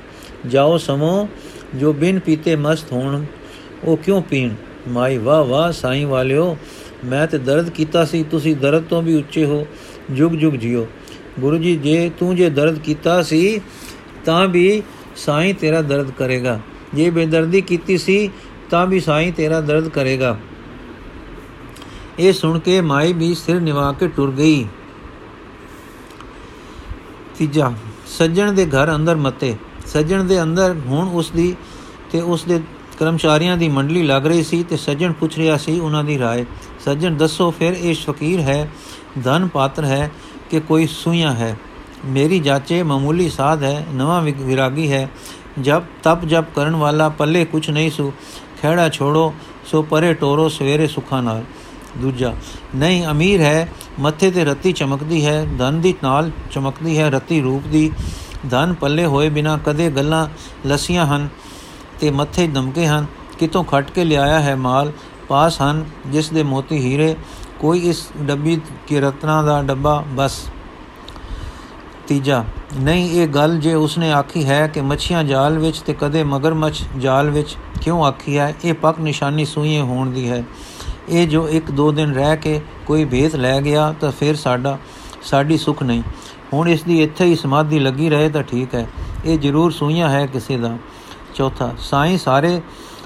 [0.46, 1.28] ਜਾਓ ਸਮੋ,
[1.74, 3.24] ਜੋ ਬਿਨ ਪੀਤੇ ਮਸਤ ਹੋਣ,
[3.84, 4.50] ਉਹ ਕਿਉਂ ਪੀਣ?
[4.88, 6.56] ਮਾਈ, ਵਾਹ ਵਾਹ, ਸਾਈਂ ਵਾਲਿਓ,
[7.04, 9.66] ਮੈਂ ਤੇ ਦਰਦ ਕੀਤਾ ਸੀ, ਤੁਸੀਂ ਦਰਦ ਤੋਂ ਵੀ ਉੱਚੇ ਹੋ,
[10.10, 10.86] ਜੁਗ ਜੁਗ ਜਿਓ।
[11.40, 13.60] ਗੁਰੂ ਜੀ, ਜੇ ਤੂੰ ਜੇ ਦਰਦ ਕੀਤਾ ਸੀ,
[14.24, 14.82] ਤਾਂ ਵੀ
[15.16, 16.60] ਸਾਈਂ ਤੇਰਾ ਦਰਦ ਕਰੇਗਾ।
[16.94, 18.30] ਜੇ ਬੇਦਰਦੀ ਕੀਤੀ ਸੀ,
[18.70, 20.38] ਤਾਂ ਵੀ ਸਾਈਂ ਤੇਰਾ ਦਰਦ ਕਰੇਗਾ।
[22.18, 24.66] ਇਹ ਸੁਣ ਕੇ ਮਾਈ ਵੀ ਸਿਰ ਨਿਵਾ ਕੇ ਟੁਰ ਗਈ।
[27.38, 27.72] ਤੀਜਾ,
[28.06, 29.54] ਸੱਜਣ ਦੇ ਘਰ ਅੰਦਰ ਮਤੇ।
[29.86, 31.56] ਸੱਜਣ ਦੇ ਅੰਦਰ ਹੁਣ ਉਸ ਦੀ
[32.12, 32.60] ਤੇ ਉਸ ਦੇ
[32.98, 36.44] ਕਰਮਚਾਰੀਆਂ ਦੀ ਮੰਡਲੀ ਲੱਗ ਰਹੀ ਸੀ ਤੇ ਸੱਜਣ ਪੁੱਛ ਰਿਹਾ ਸੀ ਉਹਨਾਂ ਦੀ ਰਾਏ।
[36.84, 38.68] ਸੱਜਣ, ਦੱਸੋ ਫਿਰ ਇਹ ਸ਼ਕੀਰ ਹੈ,
[39.24, 40.10] ਧਨ ਪਾਤਰ ਹੈ
[40.50, 41.56] ਕਿ ਕੋਈ ਸੂਈਆਂ ਹੈ?
[42.04, 45.10] ਮੇਰੀ ਜਾਚੇ ਮਾਮੂਲੀ ਸਾਧ ਹੈ, ਨਵਾਂ ਵਿਰਾਗੀ ਹੈ।
[45.62, 48.12] ਜਬ ਤਪ ਜਪ ਕਰਨ ਵਾਲਾ ਪੱਲੇ ਕੁਛ ਨਹੀਂ ਸੁ
[48.62, 49.34] ਖੇੜਾ ਛੋੜੋ,
[49.66, 51.44] ਸੋ ਪਰੇ ਟੋਰੋ ਸਵੇਰੇ ਸੁਖਾ ਨਾਲ।
[51.98, 52.34] ਦੂਜਾ,
[52.74, 57.62] ਨਹੀਂ, ਅਮੀਰ ਹੈ, ਮੱਥੇ ਤੇ ਰੱਤੀ ਚਮਕਦੀ ਹੈ, ਧਨ ਦੀ ਨਾਲ ਚਮਕਦੀ ਹੈ, ਰੱਤੀ ਰੂਪ
[57.66, 57.92] ਦੀ।
[58.50, 60.28] ਧਨ ਪੱਲੇ ਹੋਏ ਬਿਨਾ ਕਦੇ ਗੱਲਾਂ
[60.68, 61.28] ਲਸੀਆਂ ਹਨ,
[62.00, 63.06] ਤੇ ਮੱਥੇ ਦਮਕੇ ਹਨ।
[63.38, 64.92] ਕਿਤੋਂ ਖੱਟ ਕੇ ਲਿਆਇਆ ਹੈ ਮਾਲ,
[65.28, 67.16] ਪਾਸ ਹਨ, ਜਿਸ ਦੇ ਮੋਤੀ ਹੀਰੇ।
[67.60, 70.46] ਕੋਈ ਇਸ ਡੱਬੀ ਕੇ ਰਤਨਾ ਦਾ ਡੱਬਾ, ਬਸ।
[72.08, 72.44] ਤੀਜਾ
[72.76, 77.30] ਨਹੀਂ, ਇਹ ਗੱਲ ਜੇ ਉਸਨੇ ਆਖੀ ਹੈ ਕਿ ਮੱਛੀਆਂ ਜਾਲ ਵਿੱਚ ਤੇ ਕਦੇ ਮਗਰਮੱਛ ਜਾਲ
[77.30, 80.42] ਵਿੱਚ ਕਿਉਂ ਆਖੀ ਹੈ, ਇਹ ਪੱਕ ਨਿਸ਼ਾਨੀ ਸੂਈਏ ਹੋਣ ਦੀ ਹੈ।
[81.08, 84.78] ਇਹ ਜੋ ਇੱਕ ਦੋ ਦਿਨ ਰਹਿ ਕੇ ਕੋਈ ਭੇਤ ਲੈ ਗਿਆ ਤਾਂ ਫਿਰ ਸਾਡਾ,
[85.22, 86.02] ਸਾਡੀ ਸੁਖ ਨਹੀਂ।
[86.52, 88.86] ਹੁਣ ਇਸ ਦੀ ਇੱਥੇ ਹੀ ਸਮਾਧੀ ਲੱਗੀ ਰਹੇ ਤਾਂ ਠੀਕ ਹੈ,
[89.24, 90.76] ਇਹ ਜ਼ਰੂਰ ਸੂਈਆਂ ਹੈ ਕਿਸੇ ਦਾ।
[91.34, 92.60] ਚੌਥਾ, ਸਾਈਂ ਸਾਰੇ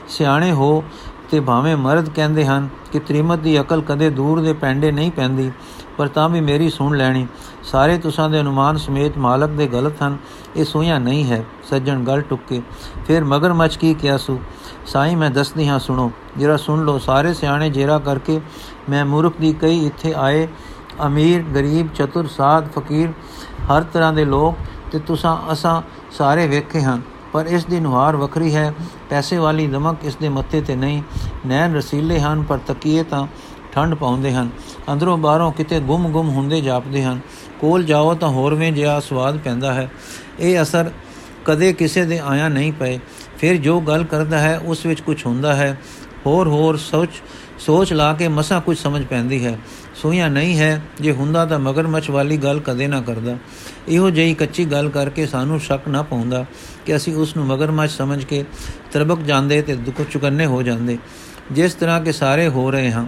[0.08, 0.82] ਸਿਆਣੇ ਹੋ
[1.30, 5.50] ਤੇ ਭਾਵੇਂ ਮਰਦ ਕਹਿੰਦੇ ਹਨ ਕਿ ਤ੍ਰਿਮਤ ਦੀ ਅਕਲ ਕਦੇ ਦੂਰ ਦੇ ਪੈਂਡੇ ਨਹੀਂ ਪੈਂਦੀ,
[5.96, 7.26] ਪਰ ਤਾਂ ਵੀ ਮੇਰੀ ਸੁਣ ਲੈਣੀ।
[7.62, 10.16] ਸਾਰੇ ਤੁਸਾਂ ਦੇ ਅਨੁਮਾਨ ਸਮੇਤ ਮਾਲਕ ਦੇ ਗਲਤ ਹਨ,
[10.56, 12.62] ਇਹ ਸੋਈਆਂ ਨਹੀਂ ਹੈ, ਸੱਜਣ ਗੱਲ ਟੁੱਕੇ।
[13.06, 14.40] ਫਿਰ ਮਗਰਮੱਛ ਕੀ ਕਿਹਾ ਸੂ?
[14.86, 18.40] ਸਾਈ ਮੈਂ ਦੱਸਦੀ ਹਾਂ, ਸੁਣੋ, ਜਰਾ ਸੁਣ ਲਓ, ਸਾਰੇ ਸਿਆਣੇ ਜੇਰਾ ਕਰਕੇ
[18.90, 20.48] ਮੈਂ ਮੂਰਖ ਦੀ ਕਈ ਇੱਥੇ ਆਏ
[21.06, 23.08] ਅਮੀਰ, ਗਰੀਬ, ਚਤੁਰ, ਸਾਧ, ਫਕੀਰ,
[23.72, 24.54] ਹਰ ਤਰ੍ਹਾਂ ਦੇ ਲੋਕ
[24.92, 27.00] ਤੇ ਤੁਸਾਂ, ਅਸਾਂ ਸਾਰੇ ਵੇਖੇ ਹਨ,
[27.32, 28.74] ਪਰ ਇਸ ਦੀ ਨੁਹਾਰ ਵੱਖਰੀ ਹੈ,
[29.10, 31.02] ਪੈਸੇ ਵਾਲੀ ਦਮਕ ਇਸ ਦੇ ਮੱਥੇ ਤੇ ਨਹੀਂ,
[31.46, 33.26] ਨੈਣ ਰਸੀਲੇ ਹਨ, ਪਰ ਤਕੀਏ ਤਾਂ
[33.72, 34.50] ਠੰਡ ਪਾਉਂਦੇ ਹਨ,
[34.92, 37.20] ਅੰਦਰੋਂ ਬਾਹਰੋਂ ਕਿਤੇ ਗੁੰਮ-ਗੁੰਮ ਹੁੰਦੇ ਜਾਪਦੇ ਹਨ
[37.60, 39.90] ਕੋਲ ਜਾਓ ਤਾਂ ਹੋਰਵੇਂ ਜਿਹਾ ਸਵਾਦ ਪੈਂਦਾ ਹੈ।
[40.40, 40.90] ਇਹ ਅਸਰ
[41.44, 42.98] ਕਦੇ ਕਿਸੇ ਦੇ ਆਇਆ ਨਹੀਂ ਪਏ।
[43.38, 45.78] ਫਿਰ ਜੋ ਗੱਲ ਕਰਦਾ ਹੈ, ਉਸ ਵਿੱਚ ਕੁਝ ਹੁੰਦਾ ਹੈ।
[46.26, 47.08] ਹੋਰ ਹੋਰ ਸੋਚ
[47.58, 49.58] ਸੋਚ ਲਾ ਕੇ ਮਸਾ ਕੁਝ ਸਮਝ ਪੈਂਦੀ ਹੈ।
[49.94, 53.36] ਸੋਈਆਂ ਨਹੀਂ ਹੈ, ਜੇ ਹੁੰਦਾ ਤਾਂ ਮਗਰਮੱਛ ਵਾਲੀ ਗੱਲ ਕਦੇ ਨਾ ਕਰਦਾ।
[53.88, 56.44] ਇਹੋ ਜਿਹੀ ਕੱਚੀ ਗੱਲ ਕਰਕੇ ਸਾਨੂੰ ਸ਼ੱਕ ਨਾ ਪਾਉਂਦਾ
[56.86, 58.44] ਕਿ ਅਸੀਂ ਉਸ ਨੂੰ ਮਗਰਮੱਛ ਸਮਝ ਕੇ
[58.92, 60.98] ਤਰਬਕ ਜਾਂਦੇ ਤੇ ਦੁੱਖ ਚੁਕੰਨੇ ਹੋ ਜਾਂਦੇ।
[61.52, 63.06] ਜਿਸ ਤਰ੍ਹਾਂ ਕਿ ਸਾਰੇ ਹੋ ਰਹੇ ਹਾਂ।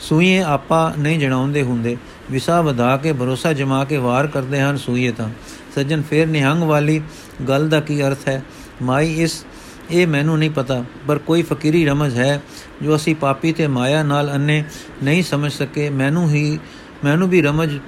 [0.00, 1.96] ਸੂਈਏ ਆਪਾ ਨਹੀਂ ਜਣਾਉਂਦੇ ਹੁੰਦੇ।
[2.30, 5.28] ਵਿਸਾ ਵਧਾ ਕੇ, ਭਰੋਸਾ ਜਮਾ ਕੇ ਵਾਰ ਕਰਦੇ ਹਨ ਸੂਈਏ ਤਾਂ।
[5.74, 7.02] ਸੱਜਣ ਫੇਰ ਨਿਹੰਗ ਵਾਲੀ
[7.48, 8.42] ਗੱਲ ਦਾ ਕੀ ਅਰਥ ਹੈ?
[8.82, 9.44] ਮਾਈ, ਇਸ,
[9.90, 12.42] ਇਹ ਮੈਨੂੰ ਨਹੀਂ ਪਤਾ, ਪਰ ਕੋਈ ਫਕੀਰੀ ਰਮਜ਼ ਹੈ
[12.82, 14.64] ਜੋ ਅਸੀਂ ਪਾਪੀ ਤੇ ਮਾਇਆ ਨਾਲ ਅੰਨੇ
[15.02, 16.58] ਨਹੀਂ ਸਮਝ ਸਕੇ। ਮੈਨੂੰ ਹੀ,
[17.04, 17.78] ਮੈਨੂੰ ਵੀ ਰਮਜ਼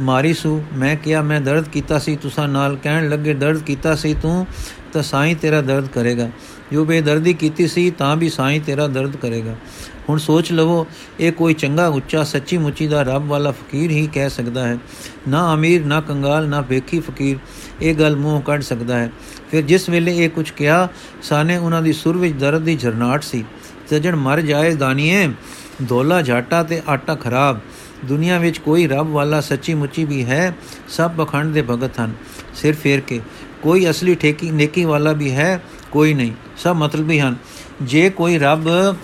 [0.00, 4.14] ਮਾਰੀ ਸੂ। ਮੈਂ ਕਿਹਾ, ਮੈਂ ਦਰਦ ਕੀਤਾ ਸੀ, ਤੁਸਾਂ ਨਾਲ ਕਹਿਣ ਲੱਗੇ, ਦਰਦ ਕੀਤਾ ਸੀ
[4.14, 4.46] ਤੂੰ,
[4.92, 6.30] ਤਾਂ ਸਾਈਂ ਤੇਰਾ ਦਰਦ ਕਰੇਗਾ।
[6.72, 9.56] ਜੋ ਬੇਦਰਦੀ ਕੀਤੀ ਸੀ, ਤਾਂ ਵੀ ਸਾਈਂ ਤੇਰਾ ਦਰਦ ਕਰੇਗਾ।
[10.08, 10.86] ਹੁਣ ਸੋਚ ਲਵੋ,
[11.20, 14.78] ਇਹ ਕੋਈ ਚੰਗਾ ਉੱਚਾ, ਸੱਚੀ ਮੁੱਚੀ ਦਾ ਰੱਬ ਵਾਲਾ ਫਕੀਰ ਹੀ ਕਹਿ ਸਕਦਾ ਹੈ।
[15.28, 17.36] ਨਾ ਅਮੀਰ, ਨਾ ਕੰਗਾਲ, ਨਾ ਵੇਖੀ ਫਕੀਰ,
[17.82, 19.12] ਇਹ ਗੱਲ ਮੂੰਹ ਕੱਢ ਸਕਦਾ ਹੈ।
[19.50, 20.88] ਫਿਰ ਜਿਸ ਵੇਲੇ ਇਹ ਕੁਝ ਕਿਹਾ,
[21.22, 23.44] ਸਾਨੇ ਉਹਨਾਂ ਦੀ ਸੁਰ ਵਿੱਚ ਦਰਦ ਦੀ ਝਰਨਾਟ ਸੀ।
[23.90, 25.28] ਸਜਣ, ਮਰ ਜਾਏ ਦਾਨੀਏ
[25.82, 27.58] ਦੋਲਾ ਝਾਟਾ ਤੇ ਆਟਾ ਖਰਾਬ।
[28.04, 30.56] ਦੁਨੀਆ ਵਿੱਚ ਕੋਈ ਰੱਬ ਵਾਲਾ ਸੱਚੀ ਮੁੱਚੀ ਵੀ ਹੈ,
[30.88, 32.12] ਸਭ ਬਖੰਡ ਦੇ ਭਗਤ ਹਨ।
[32.54, 33.20] ਸਿਰ ਫੇਰ ਕੇ,
[33.62, 37.36] ਕੋਈ ਅਸਲੀ ਠੇਕੀ ਨੇਕੀ ਵਾਲਾ ਵੀ ਹੈ, ਕੋਈ ਨਹੀਂ। ਸਭ ਮਤਲਬੀ ਹਨ।
[37.82, 38.96] ਜੇ ਕੋਈ ਰੱਬ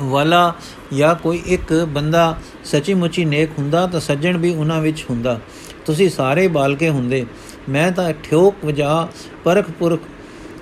[0.00, 0.54] ਵਾਲਾ
[0.96, 5.40] ਜਾਂ ਕੋਈ ਇੱਕ ਬੰਦਾ ਸੱਚੀ ਮੁੱਚੀ ਨੇਕ ਹੁੰਦਾ ਤਾਂ ਸੱਜਣ ਵੀ ਉਹਨਾਂ ਵਿੱਚ ਹੁੰਦਾ।
[5.84, 7.26] ਤੁਸੀਂ ਸਾਰੇ ਬਾਲਕੇ ਹੁੰਦੇ।
[7.68, 9.08] ਮੈਂ ਤਾਂ ਠੋਕ ਵਜਾ
[9.44, 10.00] ਪਰਖ ਪੁਰਖ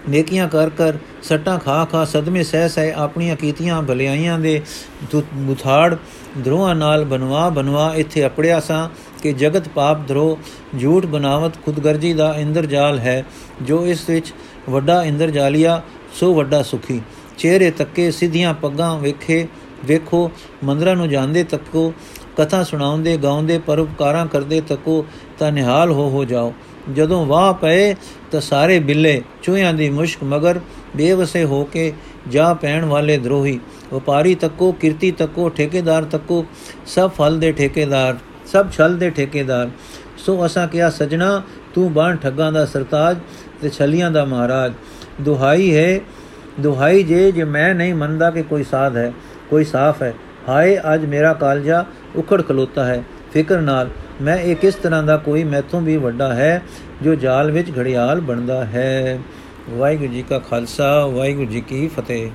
[0.08, 4.62] ਨੇਕੀਆਂ ਕਰ ਕਰ, ਸੱਟਾਂ ਖਾ ਖਾ, ਸਦਮੇ ਸਹਿ ਸਹਿ ਆਪਣੀਆਂ ਕੀਤੀਆਂ ਭਲਾਈਆਂ ਦੇ
[5.34, 5.96] ਮੁਥਾੜ
[6.44, 8.88] ਧਰੋਆਂ ਨਾਲ ਬਨਵਾ ਬਨਵਾ ਇੱਥੇ ਅਪੜਿਆ ਸਾਂ
[9.22, 10.38] ਕਿ ਜਗਤ ਪਾਪ ਧਰੋ,
[10.82, 13.24] ਝੂਠ ਬਨਾਵਤ ਖੁਦਗਰਜੀ ਦਾ ਇੰਦਰਜਾਲ ਹੈ।
[13.62, 14.34] ਜੋ ਇਸ ਵਿੱਚ
[14.70, 15.82] ਵੱਡਾ ਇੰਦਰਜਾਲੀਆ,
[16.14, 17.00] ਸੋ ਵੱਡਾ ਸੁਖੀ।
[17.38, 19.46] ਚਿਹਰੇ ਤੱਕੇ ਸਿੱਧੀਆਂ ਪੱਗਾਂ ਵੇਖੇ,
[19.84, 20.30] ਵੇਖੋ,
[20.64, 21.92] ਮੰਦਰਾਂ ਨੂੰ ਜਾਂਦੇ ਤੱਕੋ,
[22.36, 25.06] ਕਥਾ ਸੁਣਾਉਂਦੇ, ਗਾਉਂਦੇ, ਪਰਉਪਕਾਰਾਂ ਕਰਦੇ ਤੱਕੋ,
[25.38, 26.52] ਤਾਂ ਨਿਹਾਲ ਹੋ ਹੋ ਜਾਓ।
[26.92, 27.94] ਜਦੋਂ ਵਾਹ ਪਏ,
[28.32, 30.60] ਤਾਂ ਸਾਰੇ ਬਿੱਲੇ, ਚੂਹਿਆਂ ਦੀ ਮੁਸ਼ਕ ਮਗਰ
[30.96, 31.92] ਬੇਵਸੇ ਹੋ ਕੇ
[32.28, 33.60] ਜਾ ਪੈਣ ਵਾਲੇ ਦਰੋਹੀ,
[33.94, 36.44] ਵਪਾਰੀ ਤੱਕੋ, ਕਿਰਤੀ ਤੱਕੋ, ਠੇਕੇਦਾਰ ਤੱਕੋ,
[36.86, 38.16] ਸਭ ਫਲ ਦੇ ਠੇਕੇਦਾਰ,
[38.46, 39.70] ਸਭ ਛਲ ਦੇ ਠੇਕੇਦਾਰ।
[40.18, 41.42] ਸੋ ਅਸਾਂ ਕਿਹਾ, ਸਜਣਾ,
[41.74, 43.16] ਤੂੰ ਬਾਣ ਠੱਗਾਂ ਦਾ ਸਰਤਾਜ
[43.62, 44.72] ਤੇ ਛਲੀਆਂ ਦਾ ਮਹਾਰਾਜ।
[45.20, 46.00] ਦੁਹਾਈ ਹੈ
[46.60, 49.12] ਦੁਹਾਈ ਜੇ ਜੇ ਮੈਂ ਨਹੀਂ ਮੰਨਦਾ ਕਿ ਕੋਈ ਸਾਧ ਹੈ,
[49.50, 50.14] ਕੋਈ ਸਾਫ਼ ਹੈ,
[50.48, 51.84] ਹਾਏ ਅੱਜ ਮੇਰਾ ਕਾਲਜਾ
[52.16, 53.02] ਉਖੜ ਖਲੋਤਾ ਹੈ।
[53.32, 53.88] ਫਿਕਰ ਨਾਲ,
[54.22, 56.62] ਮੈਂ ਇਹ ਕਿਸ ਤਰ੍ਹਾਂ ਦਾ ਕੋਈ ਮੈਥੋਂ ਵੀ ਵੱਡਾ ਹੈ,
[57.02, 59.18] ਜੋ ਜਾਲ ਵਿੱਚ ਘੜਿਆਲ ਬਣਦਾ ਹੈ।
[59.70, 62.30] ਵਾਹਿਗੁਰੂ ਜੀ ਕਾ ਖਾਲਸਾ, ਵਾਹਿਗੁਰੂ ਜੀ ਕੀ ਫਤਿਹ।